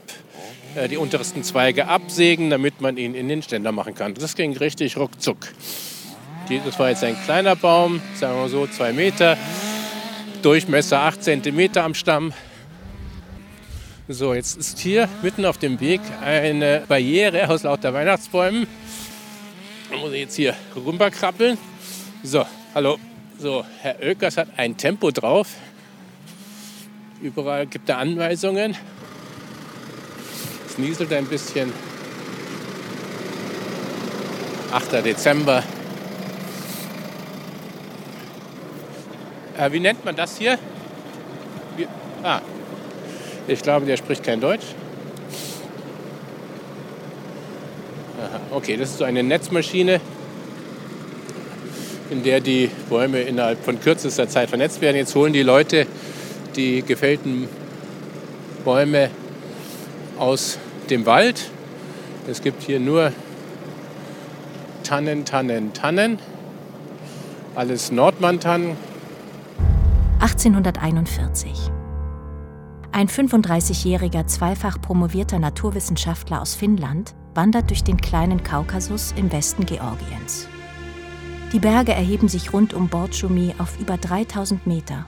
[0.76, 4.16] äh, die untersten Zweige absägen, damit man ihn in den Ständer machen kann.
[4.16, 5.38] Das ging richtig ruckzuck.
[6.50, 9.38] Das war jetzt ein kleiner Baum, sagen wir so zwei Meter,
[10.42, 12.32] Durchmesser 8 Zentimeter am Stamm.
[14.08, 18.66] So, jetzt ist hier mitten auf dem Weg eine Barriere aus lauter Weihnachtsbäumen.
[19.92, 21.58] Da muss ich jetzt hier rüberkrabbeln.
[22.24, 22.98] So, hallo.
[23.38, 25.50] So, Herr Oelkers hat ein Tempo drauf.
[27.22, 28.78] Überall gibt er Anweisungen.
[30.66, 31.74] Es nieselt ein bisschen.
[34.72, 35.06] 8.
[35.06, 35.62] Dezember.
[39.58, 40.60] Äh, wie nennt man das hier?
[41.76, 41.88] Wie,
[42.24, 42.42] ah,
[43.48, 44.66] ich glaube, der spricht kein Deutsch.
[48.20, 50.00] Aha, okay, das ist so eine Netzmaschine,
[52.12, 54.98] in der die Bäume innerhalb von kürzester Zeit vernetzt werden.
[54.98, 55.88] Jetzt holen die Leute
[56.56, 57.48] die gefällten
[58.64, 59.10] Bäume
[60.18, 60.58] aus
[60.90, 61.50] dem Wald.
[62.30, 63.12] Es gibt hier nur
[64.84, 66.20] Tannen, Tannen, Tannen.
[67.56, 68.78] Alles Nordmann-Tannen.
[70.20, 71.72] 1841.
[72.92, 80.48] Ein 35-jähriger zweifach promovierter Naturwissenschaftler aus Finnland wandert durch den kleinen Kaukasus im Westen Georgiens.
[81.54, 85.06] Die Berge erheben sich rund um Bordschumy auf über 3000 Meter.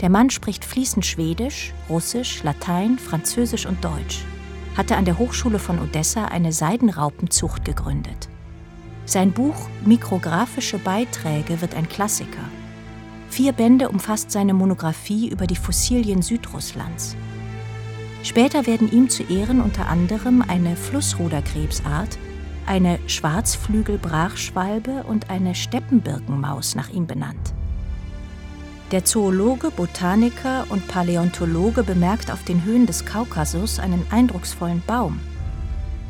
[0.00, 4.24] Der Mann spricht fließend Schwedisch, Russisch, Latein, Französisch und Deutsch,
[4.76, 8.28] hatte an der Hochschule von Odessa eine Seidenraupenzucht gegründet.
[9.04, 12.42] Sein Buch Mikrographische Beiträge wird ein Klassiker.
[13.28, 17.16] Vier Bände umfasst seine Monographie über die Fossilien Südrusslands.
[18.22, 22.18] Später werden ihm zu Ehren unter anderem eine Flussruderkrebsart,
[22.66, 27.52] eine Schwarzflügelbrachschwalbe und eine Steppenbirkenmaus nach ihm benannt.
[28.90, 35.20] Der Zoologe, Botaniker und Paläontologe bemerkt auf den Höhen des Kaukasus einen eindrucksvollen Baum.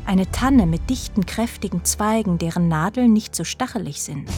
[0.05, 4.29] Eine Tanne mit dichten, kräftigen Zweigen, deren Nadeln nicht so stachelig sind.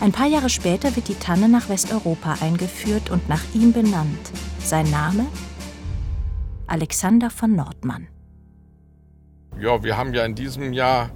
[0.00, 4.30] Ein paar Jahre später wird die Tanne nach Westeuropa eingeführt und nach ihm benannt.
[4.58, 5.26] Sein Name?
[6.66, 8.08] Alexander von Nordmann.
[9.60, 11.10] Ja, wir haben ja in diesem Jahr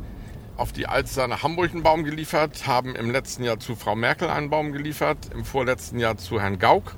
[0.59, 4.29] auf die Alster nach Hamburg einen Baum geliefert, haben im letzten Jahr zu Frau Merkel
[4.29, 6.95] einen Baum geliefert, im vorletzten Jahr zu Herrn Gauck,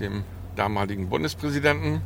[0.00, 0.24] dem
[0.56, 2.00] damaligen Bundespräsidenten.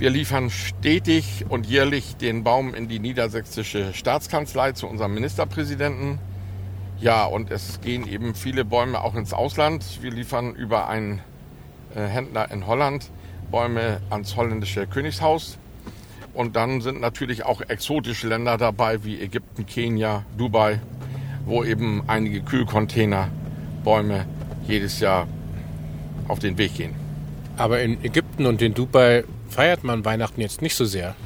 [0.00, 6.18] Wir liefern stetig und jährlich den Baum in die niedersächsische Staatskanzlei zu unserem Ministerpräsidenten.
[7.00, 9.84] Ja, und es gehen eben viele Bäume auch ins Ausland.
[10.02, 11.20] Wir liefern über einen
[11.94, 13.10] äh, Händler in Holland
[13.50, 15.58] Bäume ans holländische Königshaus.
[16.34, 20.80] Und dann sind natürlich auch exotische Länder dabei, wie Ägypten, Kenia, Dubai,
[21.46, 23.28] wo eben einige Kühlcontainer
[23.84, 24.26] Bäume
[24.66, 25.26] jedes Jahr
[26.28, 26.94] auf den Weg gehen.
[27.56, 31.16] Aber in Ägypten und in Dubai feiert man Weihnachten jetzt nicht so sehr.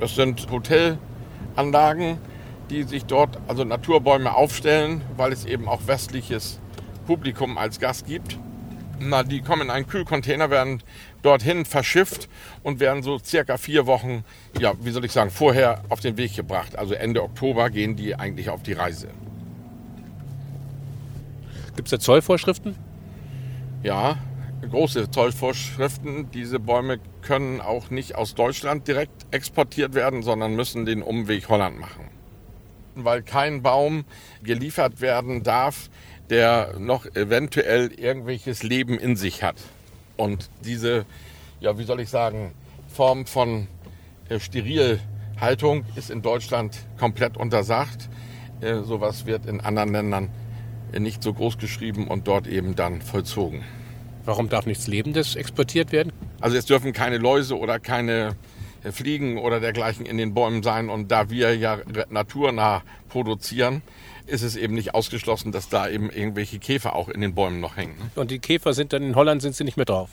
[0.00, 2.18] Das sind Hotelanlagen,
[2.70, 6.58] die sich dort also Naturbäume aufstellen, weil es eben auch westliches
[7.06, 8.38] Publikum als Gast gibt.
[8.98, 10.82] Na, die kommen in einen Kühlcontainer, werden
[11.22, 12.28] dorthin verschifft
[12.62, 14.24] und werden so circa vier Wochen,
[14.58, 16.76] ja, wie soll ich sagen, vorher auf den Weg gebracht.
[16.76, 19.08] Also Ende Oktober gehen die eigentlich auf die Reise.
[21.76, 22.74] Gibt es da Zollvorschriften?
[23.82, 24.16] Ja,
[24.70, 26.30] große Zollvorschriften.
[26.30, 31.78] Diese Bäume können auch nicht aus Deutschland direkt exportiert werden, sondern müssen den Umweg Holland
[31.78, 32.15] machen.
[33.04, 34.04] Weil kein Baum
[34.42, 35.90] geliefert werden darf,
[36.30, 39.56] der noch eventuell irgendwelches Leben in sich hat.
[40.16, 41.06] Und diese
[41.60, 42.52] ja, wie soll ich sagen,
[42.88, 43.66] Form von
[44.28, 48.08] äh, Sterilhaltung ist in Deutschland komplett untersagt.
[48.60, 50.30] Äh, sowas wird in anderen Ländern
[50.92, 53.64] äh, nicht so groß geschrieben und dort eben dann vollzogen.
[54.24, 56.12] Warum darf nichts Lebendes exportiert werden?
[56.40, 58.36] Also es dürfen keine Läuse oder keine
[58.92, 60.88] Fliegen oder dergleichen in den Bäumen sein.
[60.88, 61.78] Und da wir ja
[62.10, 63.82] naturnah produzieren,
[64.26, 67.76] ist es eben nicht ausgeschlossen, dass da eben irgendwelche Käfer auch in den Bäumen noch
[67.76, 67.96] hängen.
[67.98, 68.10] ne?
[68.16, 70.10] Und die Käfer sind dann in Holland sind sie nicht mehr drauf.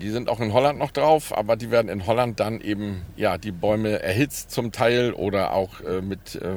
[0.00, 3.36] Die sind auch in Holland noch drauf, aber die werden in Holland dann eben, ja,
[3.36, 6.54] die Bäume erhitzt zum Teil oder auch äh, mit äh,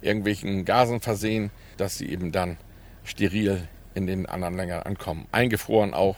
[0.00, 2.56] irgendwelchen Gasen versehen, dass sie eben dann
[3.04, 5.26] steril in den anderen Ländern ankommen.
[5.32, 6.16] Eingefroren auch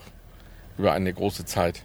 [0.79, 1.83] über eine große Zeit.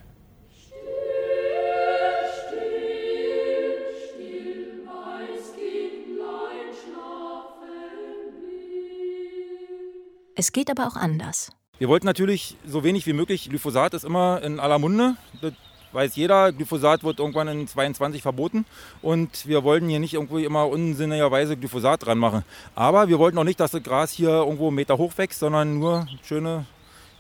[10.36, 11.52] Es geht aber auch anders.
[11.78, 13.50] Wir wollten natürlich so wenig wie möglich.
[13.50, 15.16] Glyphosat ist immer in aller Munde.
[15.42, 15.54] Das
[15.94, 16.52] weiß jeder.
[16.52, 18.66] Glyphosat wird irgendwann in 22 verboten.
[19.02, 22.44] Und wir wollten hier nicht irgendwie immer unsinnigerweise Glyphosat dran machen.
[22.76, 25.80] Aber wir wollten auch nicht, dass das Gras hier irgendwo einen Meter hoch wächst, sondern
[25.80, 26.66] nur schöne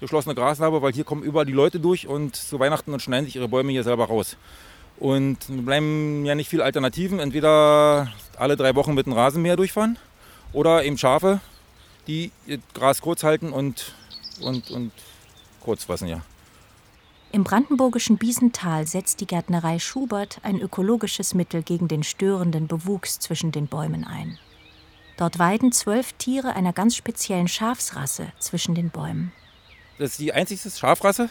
[0.01, 3.38] geschlossene Grasnarbe, weil hier kommen überall die Leute durch und zu Weihnachten und schneiden sich
[3.38, 4.36] ihre Bäume hier selber raus.
[4.99, 7.19] Und bleiben ja nicht viele Alternativen.
[7.19, 9.97] Entweder alle drei Wochen mit einem Rasenmäher durchfahren
[10.54, 11.39] oder eben Schafe,
[12.08, 12.32] die
[12.74, 13.94] Gras kurz halten und,
[14.41, 14.91] und, und
[15.62, 16.22] kurz fassen, ja.
[17.32, 23.52] Im brandenburgischen Biesental setzt die Gärtnerei Schubert ein ökologisches Mittel gegen den störenden Bewuchs zwischen
[23.52, 24.38] den Bäumen ein.
[25.18, 29.32] Dort weiden zwölf Tiere einer ganz speziellen Schafsrasse zwischen den Bäumen.
[29.98, 31.30] Das ist die einzigste Schafrasse,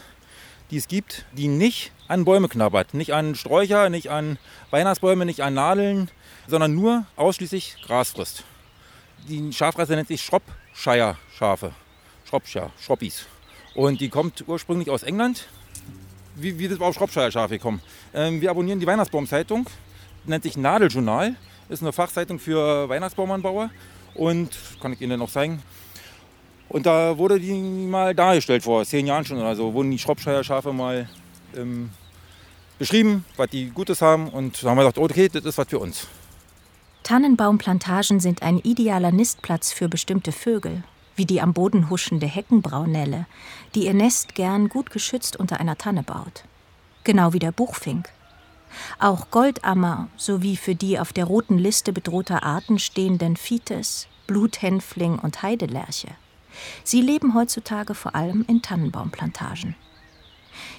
[0.71, 2.93] die es gibt, die nicht an Bäume knabbert.
[2.93, 4.37] Nicht an Sträucher, nicht an
[4.71, 6.09] Weihnachtsbäume, nicht an Nadeln,
[6.47, 8.43] sondern nur ausschließlich Gras frisst.
[9.27, 10.23] Die Schafrasse nennt sich
[10.75, 11.71] Shropshire-Schafe.
[12.29, 13.25] Shropshire, Shroppies.
[13.73, 15.47] Und die kommt ursprünglich aus England.
[16.35, 17.81] Wie, wie das auf Shropshire-Schafe kommen.
[18.13, 19.67] Ähm, wir abonnieren die Weihnachtsbaumzeitung,
[20.25, 21.35] nennt sich Nadeljournal.
[21.69, 23.69] Ist eine Fachzeitung für Weihnachtsbaumanbauer.
[24.15, 25.63] Und kann ich Ihnen noch zeigen.
[26.67, 30.73] Und da wurde die mal dargestellt vor zehn Jahren schon oder so, wurden die Shropshire-Schafe
[30.73, 31.07] mal
[31.55, 31.89] ähm,
[32.77, 34.27] beschrieben, was die Gutes haben.
[34.29, 36.07] Und da haben wir gedacht, okay, das ist was für uns.
[37.05, 40.83] Tannenbaumplantagen sind ein idealer Nistplatz für bestimmte Vögel,
[41.15, 43.27] wie die am Boden huschende Heckenbraunelle,
[43.75, 46.45] die ihr Nest gern gut geschützt unter einer Tanne baut.
[47.03, 48.09] Genau wie der Buchfink.
[48.97, 55.43] Auch Goldammer sowie für die auf der roten Liste bedrohter Arten stehenden Fites, Bluthänfling und
[55.43, 56.09] Heidelerche.
[56.83, 59.75] Sie leben heutzutage vor allem in Tannenbaumplantagen.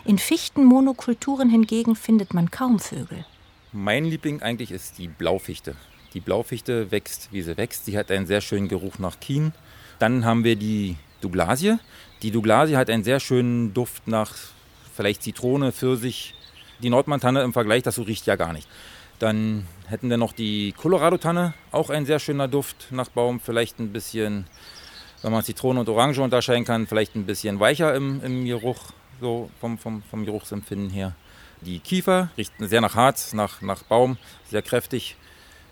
[0.04, 3.24] In Fichtenmonokulturen hingegen findet man kaum Vögel.
[3.70, 5.76] Mein Liebling eigentlich ist die Blaufichte.
[6.16, 7.84] Die Blaufichte wächst, wie sie wächst.
[7.84, 9.52] Sie hat einen sehr schönen Geruch nach Kien.
[9.98, 11.76] Dann haben wir die Douglasie.
[12.22, 14.32] Die Douglasie hat einen sehr schönen Duft nach
[14.94, 16.32] vielleicht Zitrone, Pfirsich.
[16.82, 18.66] Die Nordmantanne im Vergleich dazu riecht ja gar nicht.
[19.18, 23.38] Dann hätten wir noch die Colorado-Tanne, auch ein sehr schöner Duft nach Baum.
[23.38, 24.46] Vielleicht ein bisschen,
[25.20, 29.50] wenn man Zitrone und Orange unterscheiden kann, vielleicht ein bisschen weicher im, im Geruch, so
[29.60, 31.14] vom, vom, vom Geruchsempfinden her.
[31.60, 34.16] Die Kiefer riecht sehr nach Harz, nach, nach Baum,
[34.48, 35.16] sehr kräftig.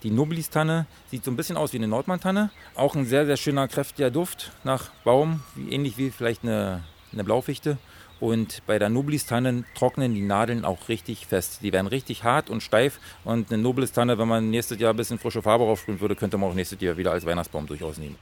[0.05, 2.51] Die Nobilis-Tanne sieht so ein bisschen aus wie eine Nordmann-Tanne.
[2.75, 5.41] Auch ein sehr, sehr schöner, kräftiger Duft nach Baum,
[5.71, 7.79] ähnlich wie vielleicht eine, eine Blaufichte.
[8.21, 11.61] Und bei der Nobilis-Tanne trocknen die Nadeln auch richtig fest.
[11.63, 13.01] Die werden richtig hart und steif.
[13.25, 16.51] Und eine Nobilis-Tanne, wenn man nächstes Jahr ein bisschen frische Farbe raufsprühen würde, könnte man
[16.51, 18.17] auch nächstes Jahr wieder als Weihnachtsbaum durchaus nehmen.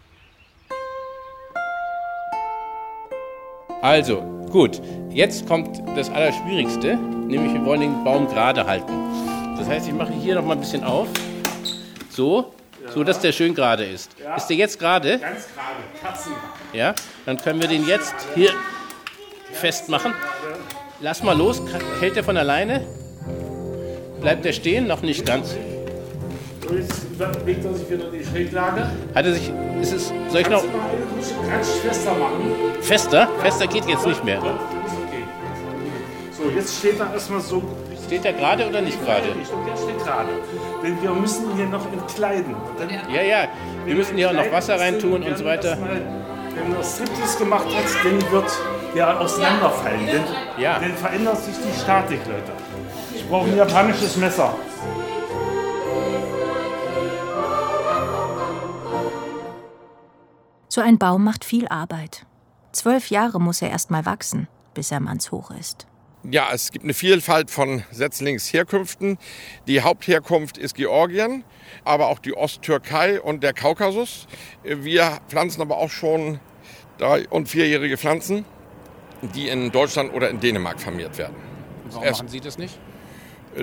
[3.82, 4.20] Also,
[4.52, 4.80] gut.
[5.10, 8.92] Jetzt kommt das Allerschwierigste, nämlich wir wollen den Baum gerade halten.
[9.58, 11.08] Das heißt, ich mache hier noch mal ein bisschen auf.
[12.14, 12.52] So,
[12.94, 14.10] so dass der schön gerade ist.
[14.36, 15.18] Ist der jetzt gerade?
[15.18, 16.32] Ganz gerade, Katzen.
[16.74, 16.94] Ja,
[17.24, 18.50] dann können wir den jetzt hier
[19.52, 20.12] festmachen.
[21.00, 21.62] Lass mal los.
[22.00, 22.86] Hält er von alleine?
[24.20, 24.86] Bleibt er stehen?
[24.86, 25.56] Noch nicht ganz.
[26.68, 28.90] So, jetzt bewegt er sich wieder in die Schräglage.
[29.14, 29.50] Hat er sich.
[29.80, 30.62] Ist es, soll ich noch
[31.50, 32.52] Kannst fester machen?
[32.82, 33.28] fester?
[33.40, 34.40] Fester geht jetzt nicht mehr.
[36.36, 37.62] So, jetzt steht er erstmal so.
[38.12, 39.28] Steht er gerade oder nicht gerade?
[39.28, 40.28] Jetzt steht gerade.
[40.82, 42.54] Denn wir müssen hier noch entkleiden.
[43.08, 43.48] Ja, ja.
[43.86, 45.78] Wir müssen hier auch noch Wasser reintun und so weiter.
[45.80, 48.52] Wenn er Striptease gemacht hat, dann wird
[48.94, 50.04] der auseinanderfallen.
[50.04, 50.24] Denn,
[50.58, 50.78] Ja.
[50.78, 52.52] dann verändert sich die Statik, Leute.
[53.14, 54.54] Ich brauche ein japanisches Messer.
[60.68, 62.26] So ein Baum macht viel Arbeit.
[62.72, 65.86] Zwölf Jahre muss er erst mal wachsen, bis er mannshoch ist.
[66.30, 69.18] Ja, es gibt eine Vielfalt von Setzlingsherkünften.
[69.66, 71.42] Die Hauptherkunft ist Georgien,
[71.84, 74.28] aber auch die Osttürkei und der Kaukasus.
[74.62, 76.38] Wir pflanzen aber auch schon
[76.98, 78.44] drei- und vierjährige Pflanzen,
[79.34, 81.34] die in Deutschland oder in Dänemark vermehrt werden.
[81.90, 82.78] Warum es- machen Sie das nicht?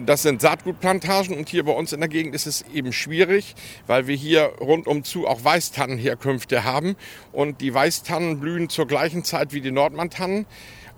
[0.06, 3.56] Das sind Saatgutplantagen und hier bei uns in der Gegend ist es eben schwierig,
[3.88, 6.96] weil wir hier rundum zu auch Weißtannenherkünfte haben
[7.32, 10.46] und die Weißtannen blühen zur gleichen Zeit wie die Nordmantannen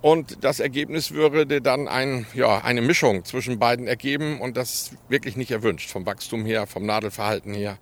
[0.01, 4.97] und das Ergebnis würde dann ein, ja, eine Mischung zwischen beiden ergeben und das ist
[5.09, 7.77] wirklich nicht erwünscht vom Wachstum her, vom Nadelverhalten her.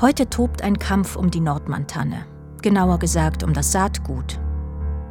[0.00, 2.26] Heute tobt ein Kampf um die Nordmantanne,
[2.60, 4.38] genauer gesagt um das Saatgut.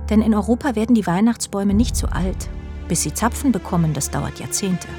[0.09, 2.49] Denn in Europa werden die Weihnachtsbäume nicht so alt.
[2.89, 4.89] Bis sie Zapfen bekommen, das dauert Jahrzehnte.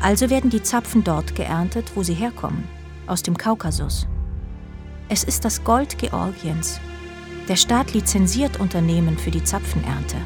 [0.00, 2.68] Also werden die Zapfen dort geerntet, wo sie herkommen,
[3.08, 4.06] aus dem Kaukasus.
[5.08, 6.80] Es ist das Gold Georgiens.
[7.48, 10.16] Der Staat lizenziert Unternehmen für die Zapfenernte.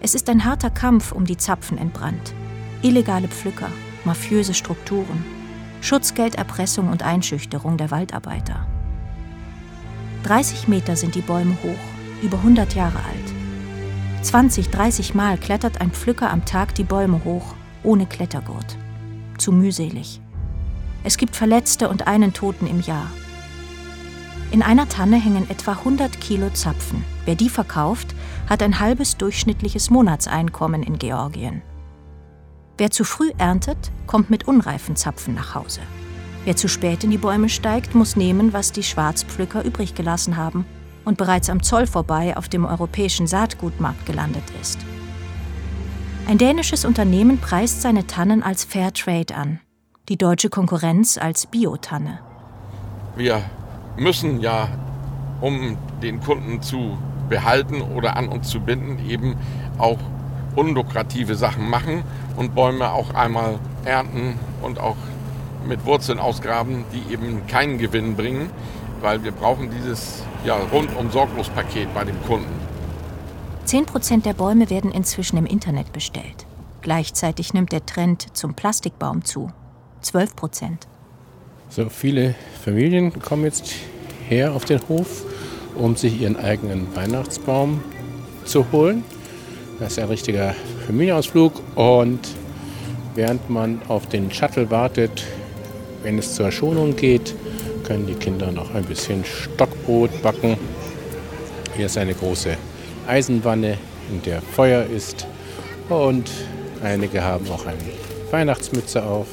[0.00, 2.34] Es ist ein harter Kampf um die Zapfen entbrannt.
[2.82, 3.70] Illegale Pflücker,
[4.04, 5.24] mafiöse Strukturen,
[5.80, 8.64] Schutzgelderpressung und Einschüchterung der Waldarbeiter.
[10.22, 14.24] 30 Meter sind die Bäume hoch, über 100 Jahre alt.
[14.24, 18.76] 20, 30 Mal klettert ein Pflücker am Tag die Bäume hoch, ohne Klettergurt.
[19.36, 20.20] Zu mühselig.
[21.02, 23.10] Es gibt Verletzte und einen Toten im Jahr.
[24.50, 27.04] In einer Tanne hängen etwa 100 Kilo Zapfen.
[27.24, 28.14] Wer die verkauft,
[28.48, 31.62] hat ein halbes durchschnittliches Monatseinkommen in Georgien.
[32.76, 35.80] Wer zu früh erntet, kommt mit unreifen Zapfen nach Hause.
[36.44, 40.66] Wer zu spät in die Bäume steigt, muss nehmen, was die Schwarzpflücker übrig gelassen haben
[41.04, 44.78] und bereits am Zoll vorbei auf dem europäischen Saatgutmarkt gelandet ist.
[46.26, 49.60] Ein dänisches Unternehmen preist seine Tannen als Fairtrade an,
[50.08, 52.20] die deutsche Konkurrenz als Biotanne.
[53.16, 53.42] Wir
[53.96, 54.68] müssen ja,
[55.40, 59.36] um den Kunden zu behalten oder an uns zu binden, eben
[59.78, 59.98] auch
[60.56, 62.04] unlukrative Sachen machen
[62.36, 64.96] und Bäume auch einmal ernten und auch
[65.66, 68.50] mit Wurzeln ausgraben, die eben keinen Gewinn bringen,
[69.00, 72.52] weil wir brauchen dieses ja, rundum sorglos Paket bei dem Kunden.
[73.66, 76.46] 10% der Bäume werden inzwischen im Internet bestellt.
[76.82, 79.50] Gleichzeitig nimmt der Trend zum Plastikbaum zu.
[80.02, 80.80] 12%.
[81.74, 83.74] So viele Familien kommen jetzt
[84.28, 85.24] her auf den Hof,
[85.74, 87.82] um sich ihren eigenen Weihnachtsbaum
[88.44, 89.02] zu holen.
[89.80, 90.54] Das ist ein richtiger
[90.86, 92.20] Familienausflug und
[93.16, 95.24] während man auf den Shuttle wartet,
[96.04, 97.34] wenn es zur Schonung geht,
[97.82, 100.56] können die Kinder noch ein bisschen Stockbrot backen.
[101.76, 102.56] Hier ist eine große
[103.08, 103.78] Eisenwanne,
[104.12, 105.26] in der Feuer ist
[105.88, 106.30] und
[106.84, 107.78] einige haben auch eine
[108.30, 109.26] Weihnachtsmütze auf.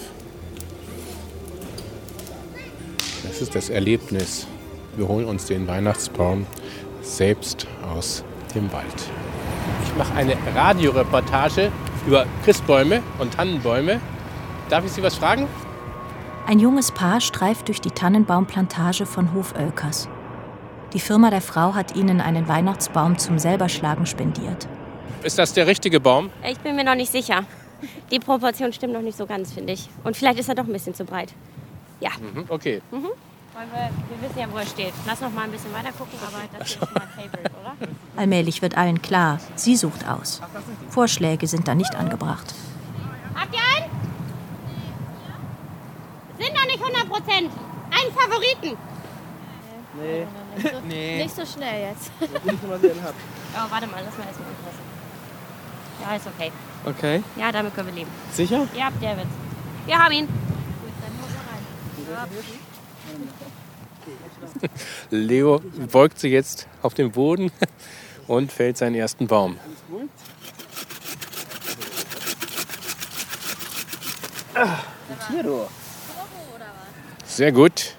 [3.42, 4.46] Das ist das Erlebnis.
[4.96, 6.46] Wir holen uns den Weihnachtsbaum
[7.02, 8.24] selbst aus
[8.54, 8.86] dem Wald.
[9.84, 11.72] Ich mache eine Radioreportage
[12.06, 14.00] über Christbäume und Tannenbäume.
[14.70, 15.48] Darf ich Sie was fragen?
[16.46, 20.08] Ein junges Paar streift durch die Tannenbaumplantage von Hof Oelkers.
[20.94, 24.68] Die Firma der Frau hat ihnen einen Weihnachtsbaum zum Selberschlagen spendiert.
[25.24, 26.30] Ist das der richtige Baum?
[26.48, 27.46] Ich bin mir noch nicht sicher.
[28.12, 29.90] Die Proportion stimmt noch nicht so ganz, finde ich.
[30.04, 31.34] Und vielleicht ist er doch ein bisschen zu breit.
[32.00, 32.12] Ja.
[32.20, 32.84] Mhm, okay.
[32.92, 33.10] Mhm.
[33.54, 34.94] Wir, wir wissen ja, wo er steht.
[35.06, 37.76] Lass noch mal ein bisschen weiter gucken, aber das ist mein Favorite, oder?
[38.16, 40.42] Allmählich wird allen klar, sie sucht aus.
[40.90, 42.54] Vorschläge sind da nicht angebracht.
[43.36, 43.92] Habt ihr einen?
[46.40, 47.52] Sind noch nicht 100 Prozent.
[47.92, 48.78] Einen Favoriten.
[50.00, 50.26] Nee.
[50.56, 51.18] Nicht so, Nee.
[51.24, 52.12] nicht so schnell jetzt.
[52.22, 53.14] hab.
[53.54, 54.92] Oh, warte mal, lass mal erstmal anpassen.
[56.02, 56.52] Ja, ist okay.
[56.86, 57.24] Okay.
[57.36, 58.12] Ja, damit können wir leben.
[58.32, 58.68] Sicher?
[58.74, 59.30] Ja, der wird's.
[59.86, 60.28] Wir haben ihn.
[65.10, 65.62] Leo
[65.92, 67.52] beugt sich jetzt auf den Boden
[68.28, 69.58] und fällt seinen ersten Baum.
[77.26, 77.96] Sehr gut.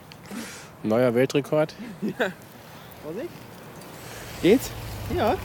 [0.82, 1.74] Neuer Weltrekord.
[2.02, 2.32] Ja.
[3.02, 3.28] Vorsicht.
[4.42, 4.70] Geht's?
[5.16, 5.36] Ja.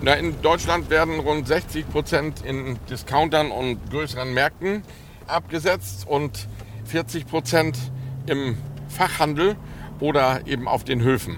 [0.00, 4.82] Na, in Deutschland werden rund 60 Prozent in Discountern und größeren Märkten
[5.26, 6.48] abgesetzt und
[6.84, 7.76] 40 Prozent
[8.28, 8.56] im
[8.88, 9.56] Fachhandel
[10.00, 11.36] oder eben auf den Höfen.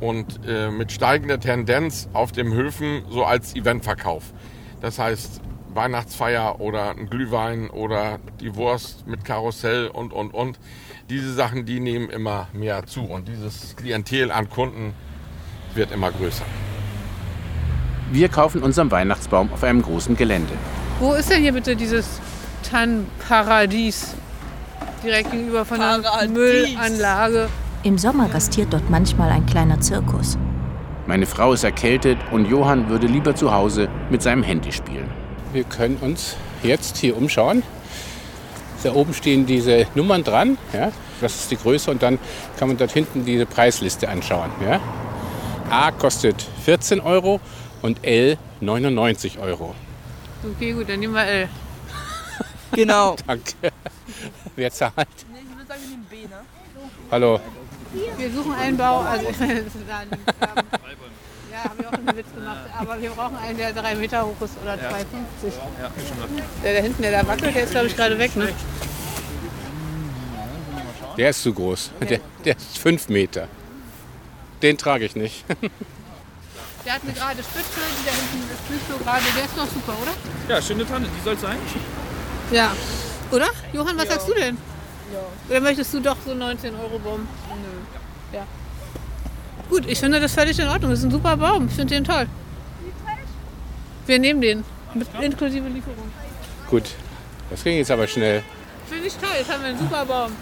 [0.00, 4.32] Und äh, mit steigender Tendenz auf den Höfen so als Eventverkauf.
[4.80, 5.42] Das heißt
[5.74, 10.58] Weihnachtsfeier oder ein Glühwein oder die Wurst mit Karussell und, und, und.
[11.08, 14.94] Diese Sachen, die nehmen immer mehr zu und dieses Klientel an Kunden
[15.74, 16.44] wird immer größer.
[18.12, 20.52] Wir kaufen unseren Weihnachtsbaum auf einem großen Gelände.
[20.98, 22.20] Wo ist denn hier bitte dieses
[22.68, 24.14] Tannenparadies?
[25.02, 26.30] Direkt gegenüber von der Paradies.
[26.30, 27.48] Müllanlage.
[27.82, 30.36] Im Sommer gastiert dort manchmal ein kleiner Zirkus.
[31.06, 35.10] Meine Frau ist erkältet und Johann würde lieber zu Hause mit seinem Handy spielen.
[35.52, 37.62] Wir können uns jetzt hier umschauen.
[38.82, 40.58] Da oben stehen diese Nummern dran.
[40.72, 40.92] Ja?
[41.20, 42.18] Das ist die Größe und dann
[42.58, 44.50] kann man dort hinten diese Preisliste anschauen.
[44.62, 44.80] Ja?
[45.70, 47.40] A kostet 14 Euro
[47.82, 49.74] Und L 99 Euro.
[50.44, 51.48] Okay, gut, dann nehmen wir L.
[52.72, 53.16] Genau.
[53.26, 53.72] Danke.
[54.56, 54.94] Wer zahlt?
[54.96, 56.42] Ich würde sagen, wir nehmen B, ne?
[57.10, 57.40] Hallo.
[58.18, 60.64] Wir suchen einen Bau, also ich meine, das ist da nicht, ähm,
[61.50, 64.24] ja, habe ich auch schon einen Witz gemacht, aber wir brauchen einen, der drei Meter
[64.24, 64.78] hoch ist oder 2,50.
[66.62, 68.52] Der da hinten, der da wackelt, der ist glaube ich gerade weg, ne?
[71.16, 71.90] Der ist zu groß.
[72.08, 73.48] Der, der ist fünf Meter.
[74.62, 75.44] Den trage ich nicht.
[76.86, 79.66] Der hat eine gerade Spitze, die da hinten das Bild so gerade, der ist doch
[79.66, 80.12] super, oder?
[80.48, 81.58] Ja, schöne Tanne, die soll sein.
[82.50, 82.72] Ja.
[83.30, 83.48] Oder?
[83.72, 84.56] Johann, was sagst du denn?
[85.48, 87.26] Oder möchtest du doch so 19 Euro Baum?
[87.48, 88.36] Nö.
[88.36, 88.46] Ja.
[89.68, 90.90] Gut, ich finde das völlig in Ordnung.
[90.90, 91.66] Das ist ein super Baum.
[91.68, 92.26] Ich finde den toll.
[94.06, 94.64] Wir nehmen den.
[94.94, 96.10] Mit inklusive Lieferung.
[96.68, 96.84] Gut,
[97.50, 98.42] das ging jetzt aber schnell.
[98.88, 99.30] Finde ich toll.
[99.38, 100.32] Jetzt haben wir einen super Baum.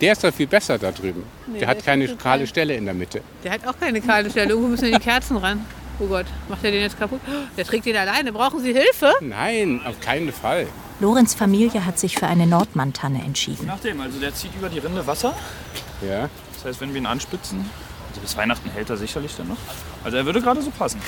[0.00, 1.24] Der ist doch viel besser da drüben.
[1.48, 2.46] Nee, der hat keine kahle klein.
[2.46, 3.22] Stelle in der Mitte.
[3.42, 4.50] Der hat auch keine kahle Stelle.
[4.50, 5.64] Irgendwo müssen die Kerzen ran.
[5.98, 7.20] Oh Gott, macht er den jetzt kaputt?
[7.56, 8.32] Der trägt den alleine.
[8.32, 9.12] Brauchen Sie Hilfe?
[9.20, 10.66] Nein, auf keinen Fall.
[11.00, 13.66] Lorenz Familie hat sich für eine Nordmann-Tanne entschieden.
[13.66, 15.34] Nachdem, also der zieht über die Rinde Wasser.
[16.06, 16.28] Ja.
[16.54, 17.68] Das heißt, wenn wir ihn anspitzen,
[18.08, 19.56] also bis Weihnachten hält er sicherlich dann noch.
[20.04, 21.00] Also er würde gerade so passen.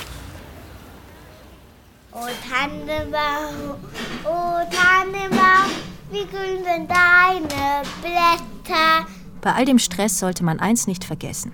[2.11, 3.75] Oh Tannenbaum,
[4.25, 5.71] oh Tannenbaum,
[6.11, 9.07] wie grün sind deine Blätter.
[9.41, 11.53] Bei all dem Stress sollte man eins nicht vergessen.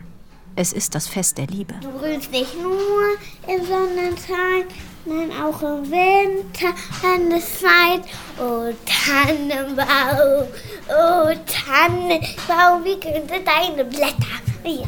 [0.55, 1.73] Es ist das Fest der Liebe.
[1.81, 3.03] Du grünst nicht nur
[3.47, 4.65] im Sonnenschein,
[5.05, 8.03] nein auch im Winter, wenn es schneit.
[8.39, 10.47] Oh Tannenbaum,
[10.89, 14.41] oh Tannenbaum, wie sind deine Blätter.
[14.63, 14.83] Ja.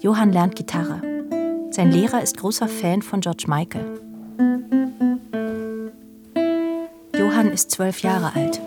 [0.00, 1.02] Johann lernt Gitarre.
[1.70, 4.00] Sein Lehrer ist großer Fan von George Michael.
[7.16, 8.60] Johann ist zwölf Jahre alt.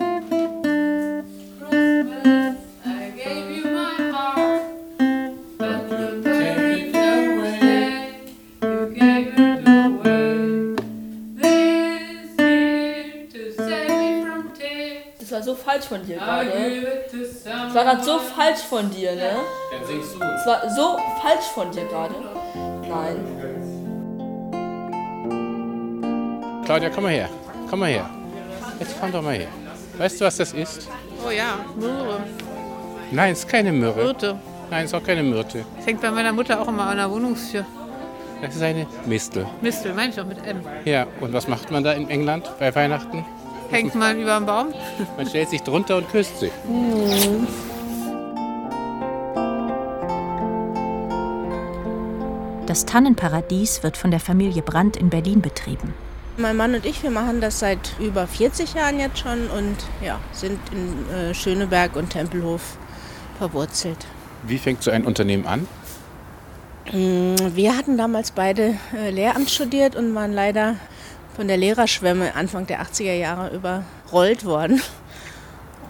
[15.74, 16.50] Falsch von dir gerade.
[17.12, 19.30] Das war gerade so falsch von dir, ne?
[19.72, 20.18] Dann singst du.
[20.20, 22.14] Das war so falsch von dir gerade.
[22.88, 23.16] Nein.
[26.64, 27.28] Claudia, komm mal her.
[27.68, 28.08] Komm mal her.
[28.78, 29.48] Jetzt komm doch mal her.
[29.98, 30.88] Weißt du, was das ist?
[31.26, 32.20] Oh ja, Möhre.
[33.10, 34.02] Nein, es ist keine Myrrhe.
[34.02, 34.36] Myrte.
[34.70, 35.64] Nein, es ist auch keine Myrte.
[35.76, 37.64] Das hängt bei meiner Mutter auch immer an der Wohnungstür.
[38.42, 39.46] Das ist eine Mistel.
[39.60, 40.62] Mistel, meine ich doch mit M.
[40.84, 43.24] Ja, und was macht man da in England bei Weihnachten?
[43.70, 44.74] Hängt man über dem Baum?
[45.16, 46.50] Man stellt sich drunter und küsst sie.
[52.66, 55.94] Das Tannenparadies wird von der Familie Brandt in Berlin betrieben.
[56.36, 60.18] Mein Mann und ich, wir machen das seit über 40 Jahren jetzt schon und ja,
[60.32, 62.76] sind in äh, Schöneberg und Tempelhof
[63.38, 63.98] verwurzelt.
[64.42, 65.68] Wie fängt so ein Unternehmen an?
[66.92, 70.76] Mm, Wir hatten damals beide äh, Lehramt studiert und waren leider
[71.34, 74.80] von der Lehrerschwemme Anfang der 80er Jahre überrollt worden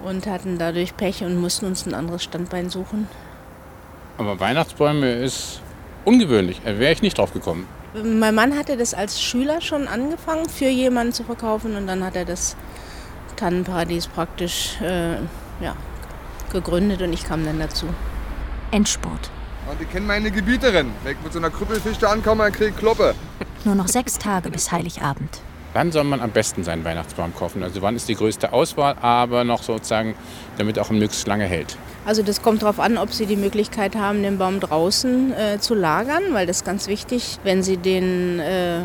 [0.05, 3.09] und hatten dadurch Pech und mussten uns ein anderes Standbein suchen.
[4.19, 5.61] Aber Weihnachtsbäume ist
[6.05, 6.61] ungewöhnlich.
[6.65, 7.67] Da wäre ich nicht drauf gekommen.
[8.03, 12.17] Mein Mann hatte das als Schüler schon angefangen, für jemanden zu verkaufen und dann hat
[12.17, 12.57] er das
[13.37, 15.17] Tannenparadies praktisch äh,
[15.61, 15.77] ja,
[16.53, 17.87] gegründet und ich kam dann dazu.
[18.71, 19.31] Endspurt.
[19.71, 20.91] Und ich kenne meine Gebieterin.
[21.03, 23.15] Wenn ich mit so einer Krüppelfisch da ankomme, dann krieg ich Kloppe.
[23.65, 25.41] Nur noch sechs Tage bis Heiligabend.
[25.73, 27.65] Wann soll man am besten seinen Weihnachtsbaum kaufen?
[27.65, 30.15] Also wann ist die größte Auswahl, aber noch sozusagen,
[30.57, 31.77] damit auch möglichst lange hält?
[32.07, 35.75] Also das kommt darauf an, ob Sie die Möglichkeit haben, den Baum draußen äh, zu
[35.75, 37.39] lagern, weil das ist ganz wichtig.
[37.43, 38.83] Wenn Sie den äh,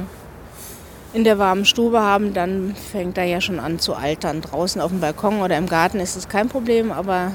[1.14, 4.42] in der warmen Stube haben, dann fängt er ja schon an zu altern.
[4.42, 7.34] Draußen auf dem Balkon oder im Garten ist es kein Problem, aber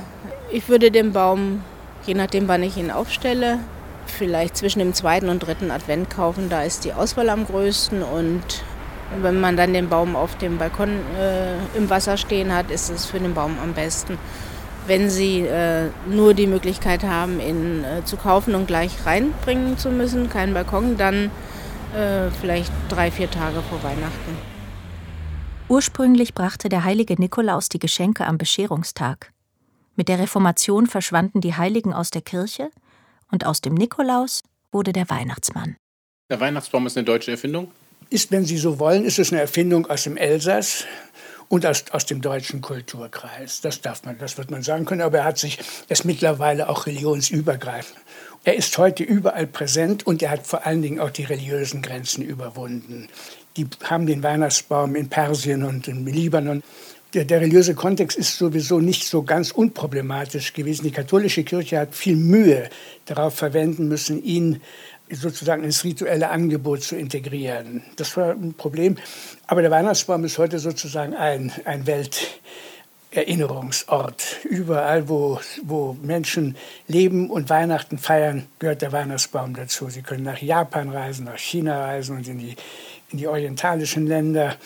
[0.50, 1.62] ich würde den Baum,
[2.06, 3.58] je nachdem wann ich ihn aufstelle,
[4.06, 6.48] vielleicht zwischen dem zweiten und dritten Advent kaufen.
[6.48, 8.42] Da ist die Auswahl am größten und
[9.20, 13.06] wenn man dann den Baum auf dem Balkon äh, im Wasser stehen hat, ist es
[13.06, 14.18] für den Baum am besten.
[14.86, 19.90] Wenn Sie äh, nur die Möglichkeit haben, ihn äh, zu kaufen und gleich reinbringen zu
[19.90, 21.30] müssen, keinen Balkon, dann
[21.94, 24.36] äh, vielleicht drei, vier Tage vor Weihnachten.
[25.68, 29.33] Ursprünglich brachte der heilige Nikolaus die Geschenke am Bescherungstag.
[29.96, 32.70] Mit der Reformation verschwanden die Heiligen aus der Kirche
[33.30, 34.42] und aus dem Nikolaus
[34.72, 35.76] wurde der Weihnachtsmann.
[36.30, 37.70] Der Weihnachtsbaum ist eine deutsche Erfindung?
[38.10, 40.84] Ist, wenn Sie so wollen, ist es eine Erfindung aus dem Elsass
[41.48, 43.60] und aus, aus dem deutschen Kulturkreis.
[43.60, 45.02] Das darf man, das wird man sagen können.
[45.02, 47.98] Aber er hat sich, er ist mittlerweile auch religionsübergreifend.
[48.44, 52.22] Er ist heute überall präsent und er hat vor allen Dingen auch die religiösen Grenzen
[52.22, 53.08] überwunden.
[53.56, 56.62] Die haben den Weihnachtsbaum in Persien und im Libanon.
[57.14, 60.82] Der, der religiöse Kontext ist sowieso nicht so ganz unproblematisch gewesen.
[60.82, 62.68] Die katholische Kirche hat viel Mühe
[63.06, 64.60] darauf verwenden müssen, ihn
[65.08, 67.84] sozusagen ins rituelle Angebot zu integrieren.
[67.94, 68.96] Das war ein Problem.
[69.46, 74.38] Aber der Weihnachtsbaum ist heute sozusagen ein, ein Welterinnerungsort.
[74.42, 76.56] Überall, wo, wo Menschen
[76.88, 79.88] leben und Weihnachten feiern, gehört der Weihnachtsbaum dazu.
[79.88, 82.56] Sie können nach Japan reisen, nach China reisen und in die,
[83.12, 84.56] in die orientalischen Länder.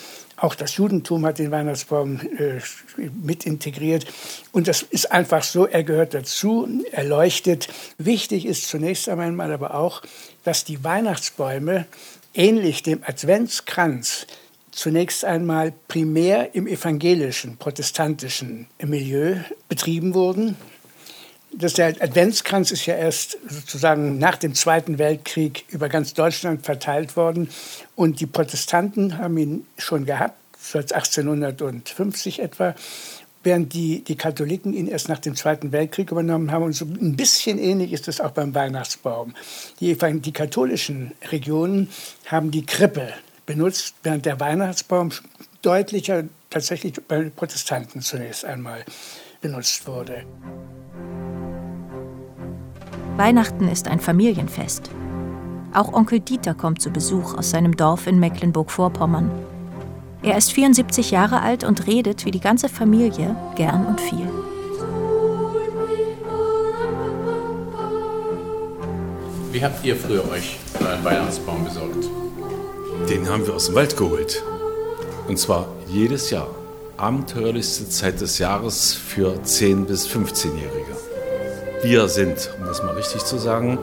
[0.40, 2.60] Auch das Judentum hat den Weihnachtsbaum äh,
[2.96, 4.06] mit integriert.
[4.52, 7.68] Und das ist einfach so, er gehört dazu, er leuchtet.
[7.98, 10.02] Wichtig ist zunächst einmal aber auch,
[10.44, 11.86] dass die Weihnachtsbäume
[12.34, 14.26] ähnlich dem Adventskranz
[14.70, 20.56] zunächst einmal primär im evangelischen, protestantischen Milieu betrieben wurden.
[21.52, 27.16] Das der Adventskranz ist ja erst sozusagen nach dem Zweiten Weltkrieg über ganz Deutschland verteilt
[27.16, 27.48] worden.
[27.96, 32.74] Und die Protestanten haben ihn schon gehabt, seit 1850 etwa,
[33.42, 36.64] während die, die Katholiken ihn erst nach dem Zweiten Weltkrieg übernommen haben.
[36.64, 39.34] Und so ein bisschen ähnlich ist es auch beim Weihnachtsbaum.
[39.80, 41.88] Die, die katholischen Regionen
[42.26, 43.12] haben die Krippe
[43.46, 45.10] benutzt, während der Weihnachtsbaum
[45.62, 48.84] deutlicher tatsächlich bei Protestanten zunächst einmal
[49.40, 50.24] benutzt wurde.
[53.18, 54.92] Weihnachten ist ein Familienfest.
[55.74, 59.28] Auch Onkel Dieter kommt zu Besuch aus seinem Dorf in Mecklenburg-Vorpommern.
[60.22, 64.28] Er ist 74 Jahre alt und redet wie die ganze Familie gern und viel.
[69.50, 72.08] Wie habt ihr früher euch euren Weihnachtsbaum besorgt?
[73.10, 74.44] Den haben wir aus dem Wald geholt.
[75.26, 76.46] Und zwar jedes Jahr.
[76.96, 81.07] Abenteuerlichste Zeit des Jahres für 10- bis 15-Jährige.
[81.82, 83.78] Wir sind, um das mal richtig zu sagen,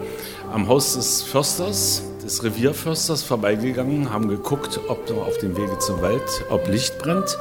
[0.52, 6.44] am Haus des Försters, des Revierförsters vorbeigegangen, haben geguckt, ob auf dem Wege zum Wald,
[6.50, 7.38] ob Licht brennt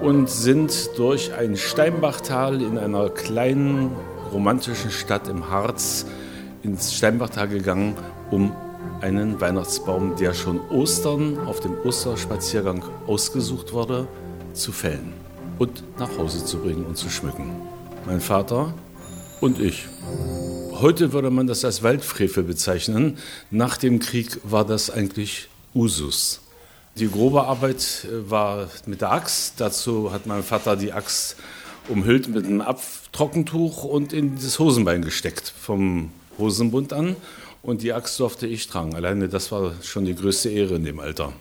[0.00, 3.90] und sind durch ein Steinbachtal in einer kleinen
[4.32, 6.06] romantischen Stadt im Harz
[6.62, 7.96] ins Steinbachtal gegangen,
[8.30, 8.54] um
[9.00, 14.06] einen Weihnachtsbaum, der schon Ostern auf dem Osterspaziergang ausgesucht wurde,
[14.52, 15.12] zu fällen
[15.58, 17.50] und nach Hause zu bringen und zu schmücken.
[18.06, 18.72] Mein Vater
[19.40, 19.86] und ich.
[20.72, 23.18] Heute würde man das als Waldfrevel bezeichnen.
[23.50, 26.40] Nach dem Krieg war das eigentlich Usus.
[26.96, 29.54] Die grobe Arbeit äh, war mit der Axt.
[29.58, 31.36] Dazu hat mein Vater die Axt
[31.88, 37.16] umhüllt mit einem Abtrockentuch und in das Hosenbein gesteckt, vom Hosenbund an.
[37.62, 38.94] Und die Axt durfte ich tragen.
[38.94, 41.32] Alleine das war schon die größte Ehre in dem Alter.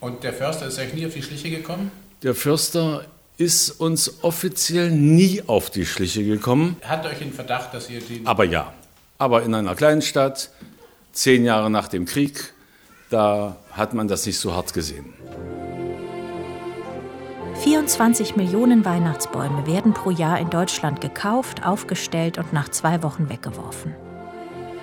[0.00, 1.90] Und der Förster ist euch nie auf die Schliche gekommen?
[2.22, 6.76] Der Förster ist uns offiziell nie auf die Schliche gekommen.
[6.82, 8.22] Hat euch in Verdacht, dass ihr die.
[8.24, 8.72] Aber ja,
[9.18, 10.50] aber in einer kleinen Stadt,
[11.12, 12.52] zehn Jahre nach dem Krieg,
[13.10, 15.12] da hat man das nicht so hart gesehen.
[17.62, 23.94] 24 Millionen Weihnachtsbäume werden pro Jahr in Deutschland gekauft, aufgestellt und nach zwei Wochen weggeworfen.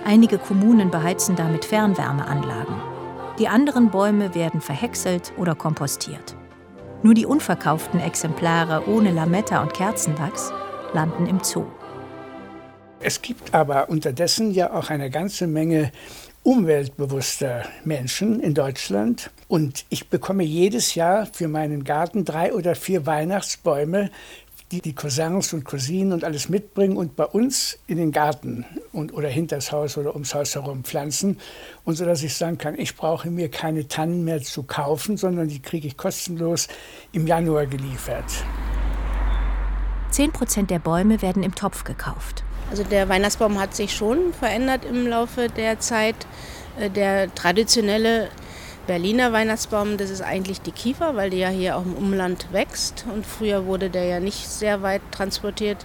[0.04, 2.74] Einige Kommunen beheizen damit Fernwärmeanlagen.
[3.38, 6.34] Die anderen Bäume werden verhäckselt oder kompostiert.
[7.02, 10.52] Nur die unverkauften Exemplare ohne Lametta und Kerzenwachs
[10.94, 11.66] landen im Zoo.
[13.00, 15.90] Es gibt aber unterdessen ja auch eine ganze Menge
[16.44, 19.30] umweltbewusster Menschen in Deutschland.
[19.48, 24.10] Und ich bekomme jedes Jahr für meinen Garten drei oder vier Weihnachtsbäume,
[24.72, 29.12] die die Cousins und Cousinen und alles mitbringen und bei uns in den Garten und,
[29.12, 31.38] oder hinter das Haus oder ums Haus herum pflanzen.
[31.84, 35.48] Und so dass ich sagen kann, ich brauche mir keine Tannen mehr zu kaufen, sondern
[35.48, 36.68] die kriege ich kostenlos
[37.12, 38.24] im Januar geliefert.
[40.10, 42.42] 10 Prozent der Bäume werden im Topf gekauft.
[42.70, 46.16] Also der Weihnachtsbaum hat sich schon verändert im Laufe der Zeit.
[46.78, 48.28] Äh, Der traditionelle
[48.86, 53.04] Berliner Weihnachtsbaum, das ist eigentlich die Kiefer, weil die ja hier auch im Umland wächst.
[53.12, 55.78] Und früher wurde der ja nicht sehr weit transportiert.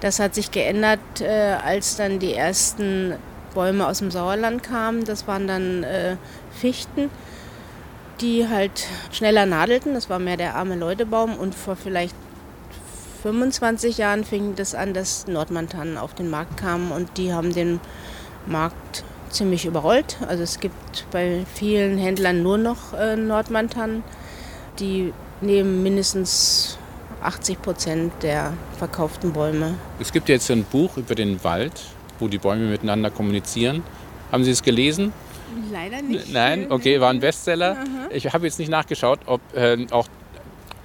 [0.00, 3.14] Das hat sich geändert, äh, als dann die ersten
[3.54, 5.04] Bäume aus dem Sauerland kamen.
[5.04, 6.16] Das waren dann äh,
[6.52, 7.10] Fichten,
[8.20, 9.94] die halt schneller nadelten.
[9.94, 11.36] Das war mehr der arme Leutebaum.
[11.36, 12.14] Und vor vielleicht
[13.22, 17.80] 25 Jahren fing das an, dass Nordmantanen auf den Markt kamen und die haben den
[18.46, 20.18] Markt ziemlich überrollt.
[20.28, 24.02] Also es gibt bei vielen Händlern nur noch äh, Nordmantanen.
[24.78, 26.78] Die nehmen mindestens
[27.22, 29.74] 80 Prozent der verkauften Bäume.
[30.00, 31.72] Es gibt jetzt ein Buch über den Wald,
[32.18, 33.82] wo die Bäume miteinander kommunizieren.
[34.32, 35.12] Haben Sie es gelesen?
[35.72, 36.32] Leider nicht.
[36.32, 37.76] Nein, okay, war ein Bestseller.
[38.10, 40.08] Ich habe jetzt nicht nachgeschaut, ob äh, auch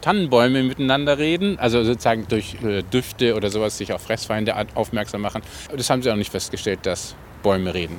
[0.01, 5.41] Tannenbäume miteinander reden, also sozusagen durch äh, Düfte oder sowas sich auf Fressfeinde aufmerksam machen.
[5.75, 7.97] Das haben Sie auch nicht festgestellt, dass Bäume reden.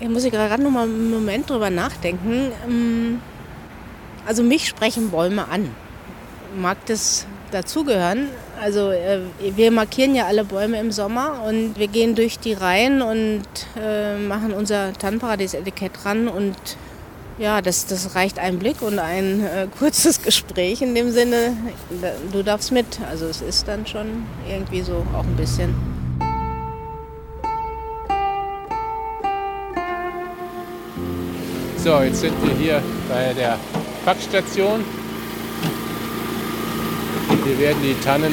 [0.00, 2.52] Ich muss ich gerade noch mal einen Moment drüber nachdenken.
[2.66, 3.20] Ähm,
[4.26, 5.70] Also mich sprechen Bäume an.
[6.60, 8.28] Mag das dazugehören.
[8.62, 9.20] Also äh,
[9.56, 13.42] wir markieren ja alle Bäume im Sommer und wir gehen durch die Reihen und
[13.80, 16.56] äh, machen unser Tannenparadies-Etikett ran und
[17.38, 21.56] ja, das, das reicht ein Blick und ein äh, kurzes Gespräch in dem Sinne,
[22.02, 23.00] da- du darfst mit.
[23.10, 25.74] Also es ist dann schon irgendwie so auch ein bisschen.
[31.82, 33.58] So, jetzt sind wir hier bei der
[34.04, 34.84] Packstation.
[37.42, 38.30] Hier werden die Tannen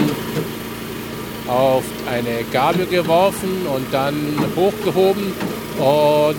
[1.48, 4.16] auf eine Gabel geworfen und dann
[4.54, 5.32] hochgehoben.
[5.80, 6.36] Und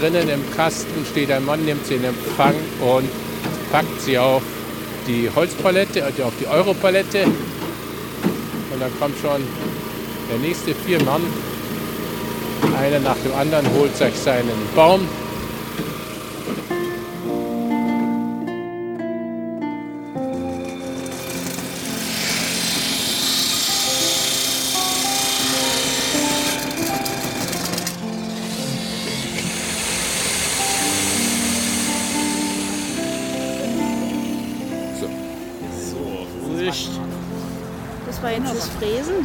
[0.00, 3.08] drinnen im Kasten steht ein Mann, nimmt sie in Empfang und
[3.70, 4.42] packt sie auf
[5.06, 7.22] die Holzpalette, also auf die Europalette.
[7.22, 9.42] Und dann kommt schon
[10.28, 11.22] der nächste vier Mann.
[12.76, 15.06] Einer nach dem anderen holt sich seinen Baum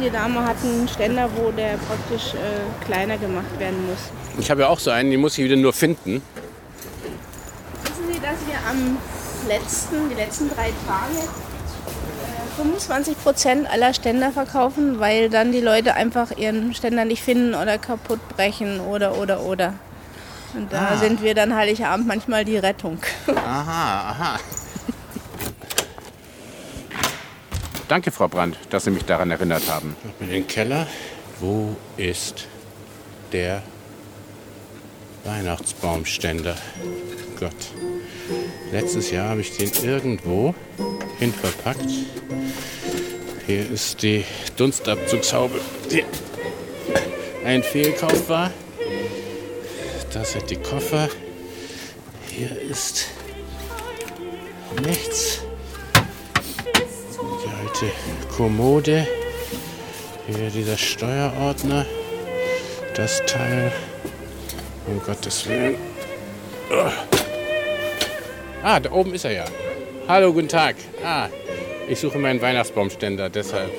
[0.06, 3.98] Die Dame hat einen Ständer, wo der praktisch äh, kleiner gemacht werden muss.
[4.38, 6.22] Ich habe ja auch so einen, den muss ich wieder nur finden.
[7.82, 8.98] Wissen Sie, dass wir am
[9.48, 15.94] letzten, die letzten drei Tage äh, 25 Prozent aller Ständer verkaufen, weil dann die Leute
[15.94, 19.74] einfach ihren Ständer nicht finden oder kaputt brechen oder oder oder.
[20.54, 20.96] Und da Ah.
[20.98, 22.98] sind wir dann Heiligabend manchmal die Rettung.
[23.26, 24.38] Aha, aha.
[27.88, 29.96] Danke, Frau Brandt, dass Sie mich daran erinnert haben.
[30.20, 30.86] In den Keller.
[31.38, 32.46] Wo ist
[33.32, 33.62] der
[35.24, 36.56] Weihnachtsbaumständer?
[37.38, 37.52] Gott.
[38.72, 40.54] Letztes Jahr habe ich den irgendwo
[41.18, 41.90] hin verpackt.
[43.46, 44.24] Hier ist die
[44.56, 45.60] Dunstabzugshaube,
[45.92, 46.04] die
[47.44, 48.50] ein Fehlkauf war.
[50.12, 51.08] Das sind die Koffer.
[52.28, 53.06] Hier ist
[54.82, 55.45] nichts.
[57.18, 57.90] Die alte
[58.36, 59.06] Kommode.
[60.26, 61.86] Hier dieser Steuerordner.
[62.94, 63.72] Das Teil.
[64.86, 65.76] Um Gottes Willen.
[68.62, 69.44] Ah, da oben ist er ja.
[70.08, 70.76] Hallo, guten Tag.
[71.04, 71.28] Ah,
[71.88, 73.72] ich suche meinen Weihnachtsbaumständer, deshalb.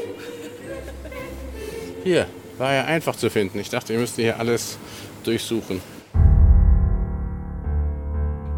[2.03, 2.25] Hier,
[2.57, 3.59] war ja einfach zu finden.
[3.59, 4.77] Ich dachte, ihr müsst hier alles
[5.23, 5.81] durchsuchen.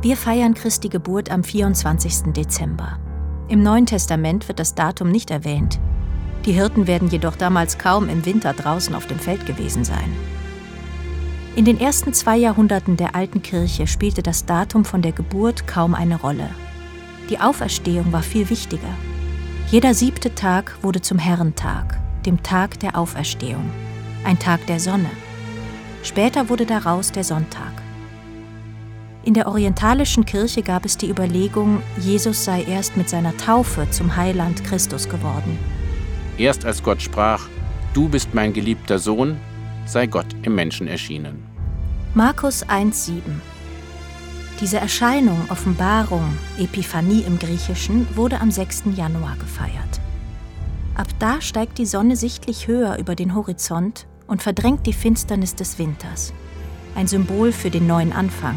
[0.01, 2.31] Wir feiern Christi Geburt am 24.
[2.33, 2.97] Dezember.
[3.49, 5.79] Im Neuen Testament wird das Datum nicht erwähnt.
[6.45, 10.15] Die Hirten werden jedoch damals kaum im Winter draußen auf dem Feld gewesen sein.
[11.55, 15.95] In den ersten zwei Jahrhunderten der alten Kirche spielte das Datum von der Geburt kaum
[15.95, 16.51] eine Rolle.
[17.31, 18.93] Die Auferstehung war viel wichtiger.
[19.71, 23.71] Jeder siebte Tag wurde zum Herrentag, dem Tag der Auferstehung,
[24.25, 25.09] ein Tag der Sonne.
[26.03, 27.78] Später wurde daraus der Sonntag.
[29.29, 34.15] In der orientalischen Kirche gab es die Überlegung, Jesus sei erst mit seiner Taufe zum
[34.15, 35.59] Heiland Christus geworden.
[36.39, 37.47] Erst als Gott sprach,
[37.93, 39.37] Du bist mein geliebter Sohn,
[39.85, 41.43] sei Gott im Menschen erschienen.
[42.15, 43.21] Markus 1,7
[44.61, 48.85] Diese Erscheinung, Offenbarung, Epiphanie im Griechischen, wurde am 6.
[48.95, 50.01] Januar gefeiert.
[50.95, 55.77] Ab da steigt die Sonne sichtlich höher über den Horizont und verdrängt die Finsternis des
[55.77, 56.33] Winters.
[56.95, 58.55] Ein Symbol für den neuen Anfang.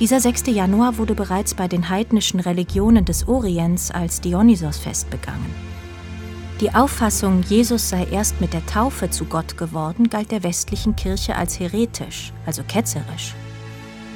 [0.00, 0.46] Dieser 6.
[0.46, 5.54] Januar wurde bereits bei den heidnischen Religionen des Orients als Dionysos-Fest begangen.
[6.62, 11.36] Die Auffassung, Jesus sei erst mit der Taufe zu Gott geworden, galt der westlichen Kirche
[11.36, 13.34] als heretisch, also ketzerisch.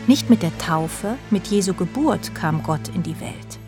[0.07, 3.59] Nicht mit der Taufe, mit Jesu Geburt kam Gott in die Welt.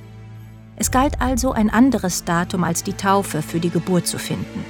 [0.77, 4.65] Es galt also ein anderes Datum als die Taufe für die Geburt zu finden.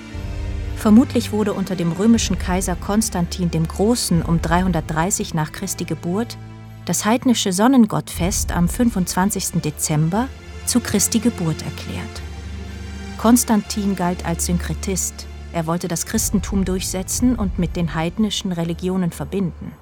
[0.77, 6.37] Vermutlich wurde unter dem römischen Kaiser Konstantin dem Großen um 330 nach Christi Geburt
[6.87, 9.61] das heidnische Sonnengottfest am 25.
[9.61, 10.29] Dezember
[10.67, 12.23] zu Christi Geburt erklärt.
[13.19, 15.27] Konstantin galt als Synkretist.
[15.53, 19.73] Er wollte das Christentum durchsetzen und mit den heidnischen Religionen verbinden.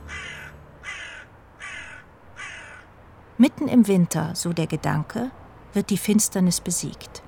[3.37, 5.31] Mitten im Winter, so der Gedanke,
[5.75, 7.23] wird die Finsternis besiegt.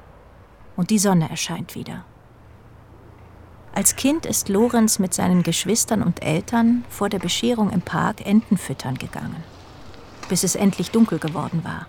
[0.76, 2.04] Und die Sonne erscheint wieder.
[3.74, 8.56] Als Kind ist Lorenz mit seinen Geschwistern und Eltern vor der Bescherung im Park Enten
[8.56, 9.44] füttern gegangen,
[10.28, 11.86] bis es endlich dunkel geworden war.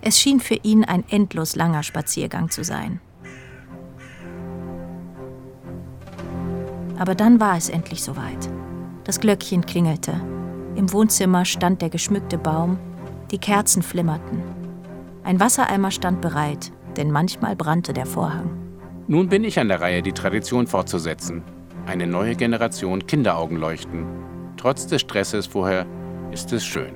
[0.00, 3.00] Es schien für ihn ein endlos langer Spaziergang zu sein.
[6.98, 8.48] Aber dann war es endlich soweit.
[9.04, 10.20] Das Glöckchen klingelte.
[10.76, 12.78] Im Wohnzimmer stand der geschmückte Baum,
[13.30, 14.42] die Kerzen flimmerten.
[15.24, 18.50] Ein Wassereimer stand bereit, denn manchmal brannte der Vorhang.
[19.08, 21.42] Nun bin ich an der Reihe, die Tradition fortzusetzen.
[21.86, 24.06] Eine neue Generation Kinderaugen leuchten.
[24.56, 25.86] Trotz des Stresses vorher
[26.30, 26.94] ist es schön.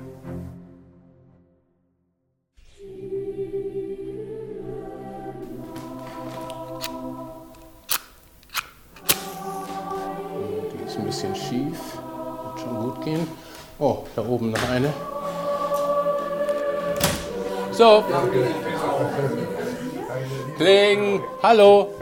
[10.73, 11.79] Die ist ein bisschen schief.
[12.43, 13.27] Wird schon gut gehen.
[13.79, 14.93] Oh, da oben noch eine.
[17.71, 18.03] So.
[20.57, 21.23] Kling.
[21.41, 21.95] Hallo.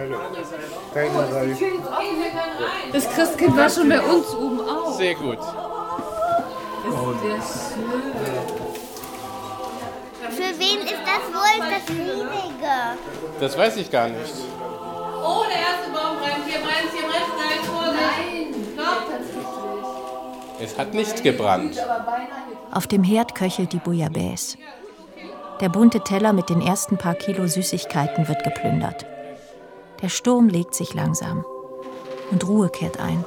[2.91, 4.97] Das Christkind war schon bei uns oben auch.
[4.97, 5.37] Sehr gut.
[10.31, 12.75] Für wen ist das wohl das Riesige?
[13.39, 14.33] Das weiß ich gar nicht.
[15.23, 16.45] Oh, der erste Baum brennt.
[16.45, 17.65] Hier brennt, hier brennt.
[17.65, 18.75] Vorsicht.
[18.75, 18.99] Nein.
[20.61, 21.77] Es hat nicht gebrannt.
[22.71, 24.57] Auf dem Herd köchelt die Bouillabaisse.
[25.61, 29.05] Der bunte Teller mit den ersten paar Kilo Süßigkeiten wird geplündert.
[30.01, 31.43] Der Sturm legt sich langsam.
[32.31, 33.25] Und Ruhe kehrt ein.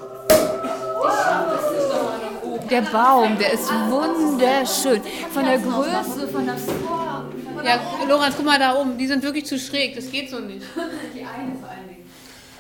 [2.73, 5.03] Der Baum, der ist wunderschön.
[5.33, 7.27] Von der Größe, von der Form.
[7.65, 8.97] Ja, Lorenz, guck mal da oben.
[8.97, 9.95] Die sind wirklich zu schräg.
[9.95, 10.63] Das geht so nicht.
[11.15, 12.11] Die eine vor allen Dingen.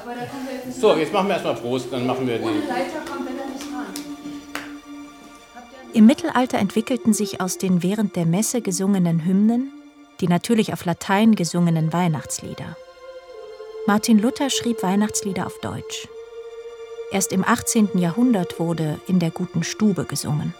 [0.00, 2.42] Aber da kommt er jetzt nicht So, jetzt machen wir erstmal Prost, dann machen wir
[2.42, 2.68] Ohne die.
[2.68, 3.86] Leiter kommt er da nicht ran.
[5.94, 9.72] Im Mittelalter entwickelten sich aus den während der Messe gesungenen Hymnen
[10.22, 12.76] die natürlich auf Latein gesungenen Weihnachtslieder.
[13.86, 16.08] Martin Luther schrieb Weihnachtslieder auf Deutsch.
[17.12, 17.98] Erst im 18.
[17.98, 20.54] Jahrhundert wurde in der guten Stube gesungen.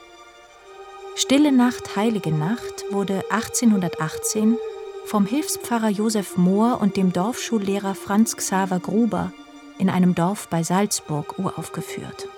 [1.14, 4.58] Stille Nacht, Heilige Nacht wurde 1818
[5.06, 9.32] vom Hilfspfarrer Josef Mohr und dem Dorfschullehrer Franz Xaver Gruber
[9.78, 12.28] in einem Dorf bei Salzburg uraufgeführt.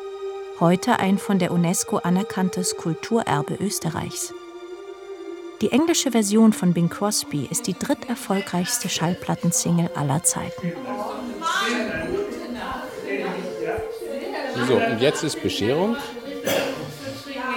[0.61, 4.33] Heute ein von der UNESCO anerkanntes Kulturerbe Österreichs.
[5.61, 10.73] Die englische Version von Bing Crosby ist die dritterfolgreichste Schallplattensingle aller Zeiten.
[14.69, 15.97] So, und jetzt ist Bescherung.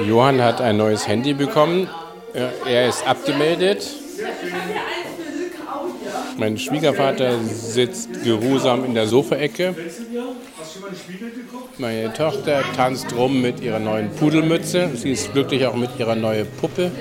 [0.06, 1.90] Johann hat ein neues Handy bekommen.
[2.66, 3.88] Er- ist abgemeldet.
[6.38, 9.74] Mein Schwiegervater sitzt geruhsam in der Sofaecke.
[11.80, 14.90] Meine Tochter tanzt rum mit ihrer neuen Pudelmütze.
[14.96, 16.92] Sie ist glücklich auch mit ihrer neuen Puppe.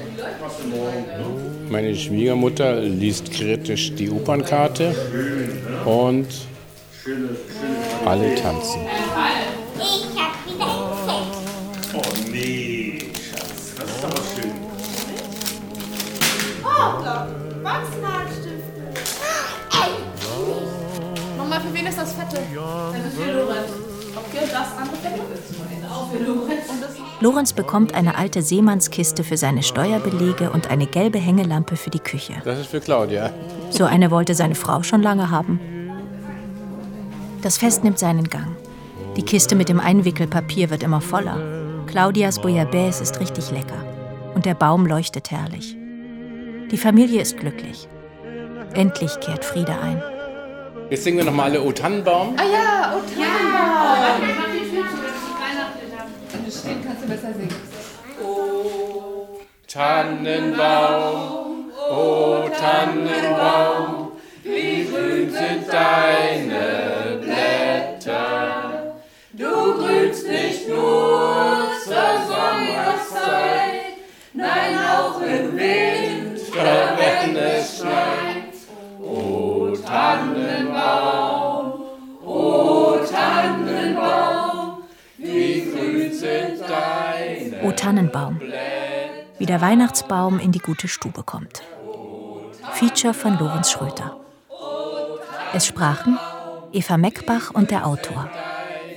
[1.69, 4.95] Meine Schwiegermutter liest kritisch die Opernkarte
[5.85, 6.27] und
[8.07, 8.81] alle tanzen.
[21.49, 22.39] Mama, für wen ist das Fette?
[22.39, 23.71] Das ist für Lorenz.
[24.17, 26.69] Okay, das andere Fette ist auch für Lorenz.
[26.69, 31.91] Und das Lorenz bekommt eine alte Seemannskiste für seine Steuerbelege und eine gelbe Hängelampe für
[31.91, 32.35] die Küche.
[32.45, 33.31] Das ist für Claudia.
[33.71, 35.61] So eine wollte seine Frau schon lange haben.
[37.43, 38.57] Das Fest nimmt seinen Gang.
[39.17, 41.39] Die Kiste mit dem Einwickelpapier wird immer voller.
[41.87, 43.85] Claudias Bouillabaisse ist richtig lecker.
[44.35, 45.77] Und der Baum leuchtet herrlich.
[46.73, 47.87] Die Familie ist glücklich.
[48.75, 50.03] Endlich kehrt Friede ein.
[50.89, 52.37] Jetzt singen wir nochmal alle O Tannenbaum.
[52.39, 53.59] Ah ja, oh Tannenbaum.
[53.59, 54.23] Haben.
[56.31, 57.57] Wenn du stehen kannst du besser singen.
[59.67, 64.13] Tannenbaum, o Tannenbaum,
[64.45, 68.95] wie grün sind deine Blätter.
[69.33, 73.97] Du grünst nicht nur zur Sommerszeit,
[74.33, 78.26] nein auch im Winter, wenn es schneit.
[79.97, 81.73] Tannenbaum,
[82.23, 84.83] o Tannenbaum,
[85.17, 88.39] wie grün sind deine O Tannenbaum.
[89.39, 91.63] Wie der Weihnachtsbaum in die gute Stube kommt.
[92.75, 94.21] Feature von Lorenz Schröter.
[95.55, 96.19] Es sprachen
[96.75, 98.29] Eva Meckbach und der Autor.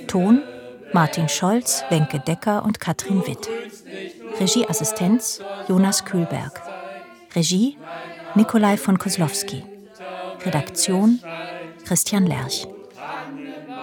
[0.08, 0.44] Ton
[0.92, 3.48] Martin Scholz, Wenke Decker und Katrin Witt.
[4.38, 6.62] Regieassistenz Jonas Kühlberg.
[7.34, 7.78] Regie
[8.36, 9.64] Nikolai von Koslowski.
[10.46, 11.20] Redaktion
[11.86, 12.66] Christian Lerch.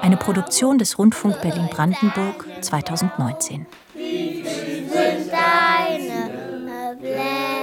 [0.01, 3.67] Eine Produktion des Rundfunk Berlin-Brandenburg 2019.
[3.95, 7.56] Wie sind deine Blätter?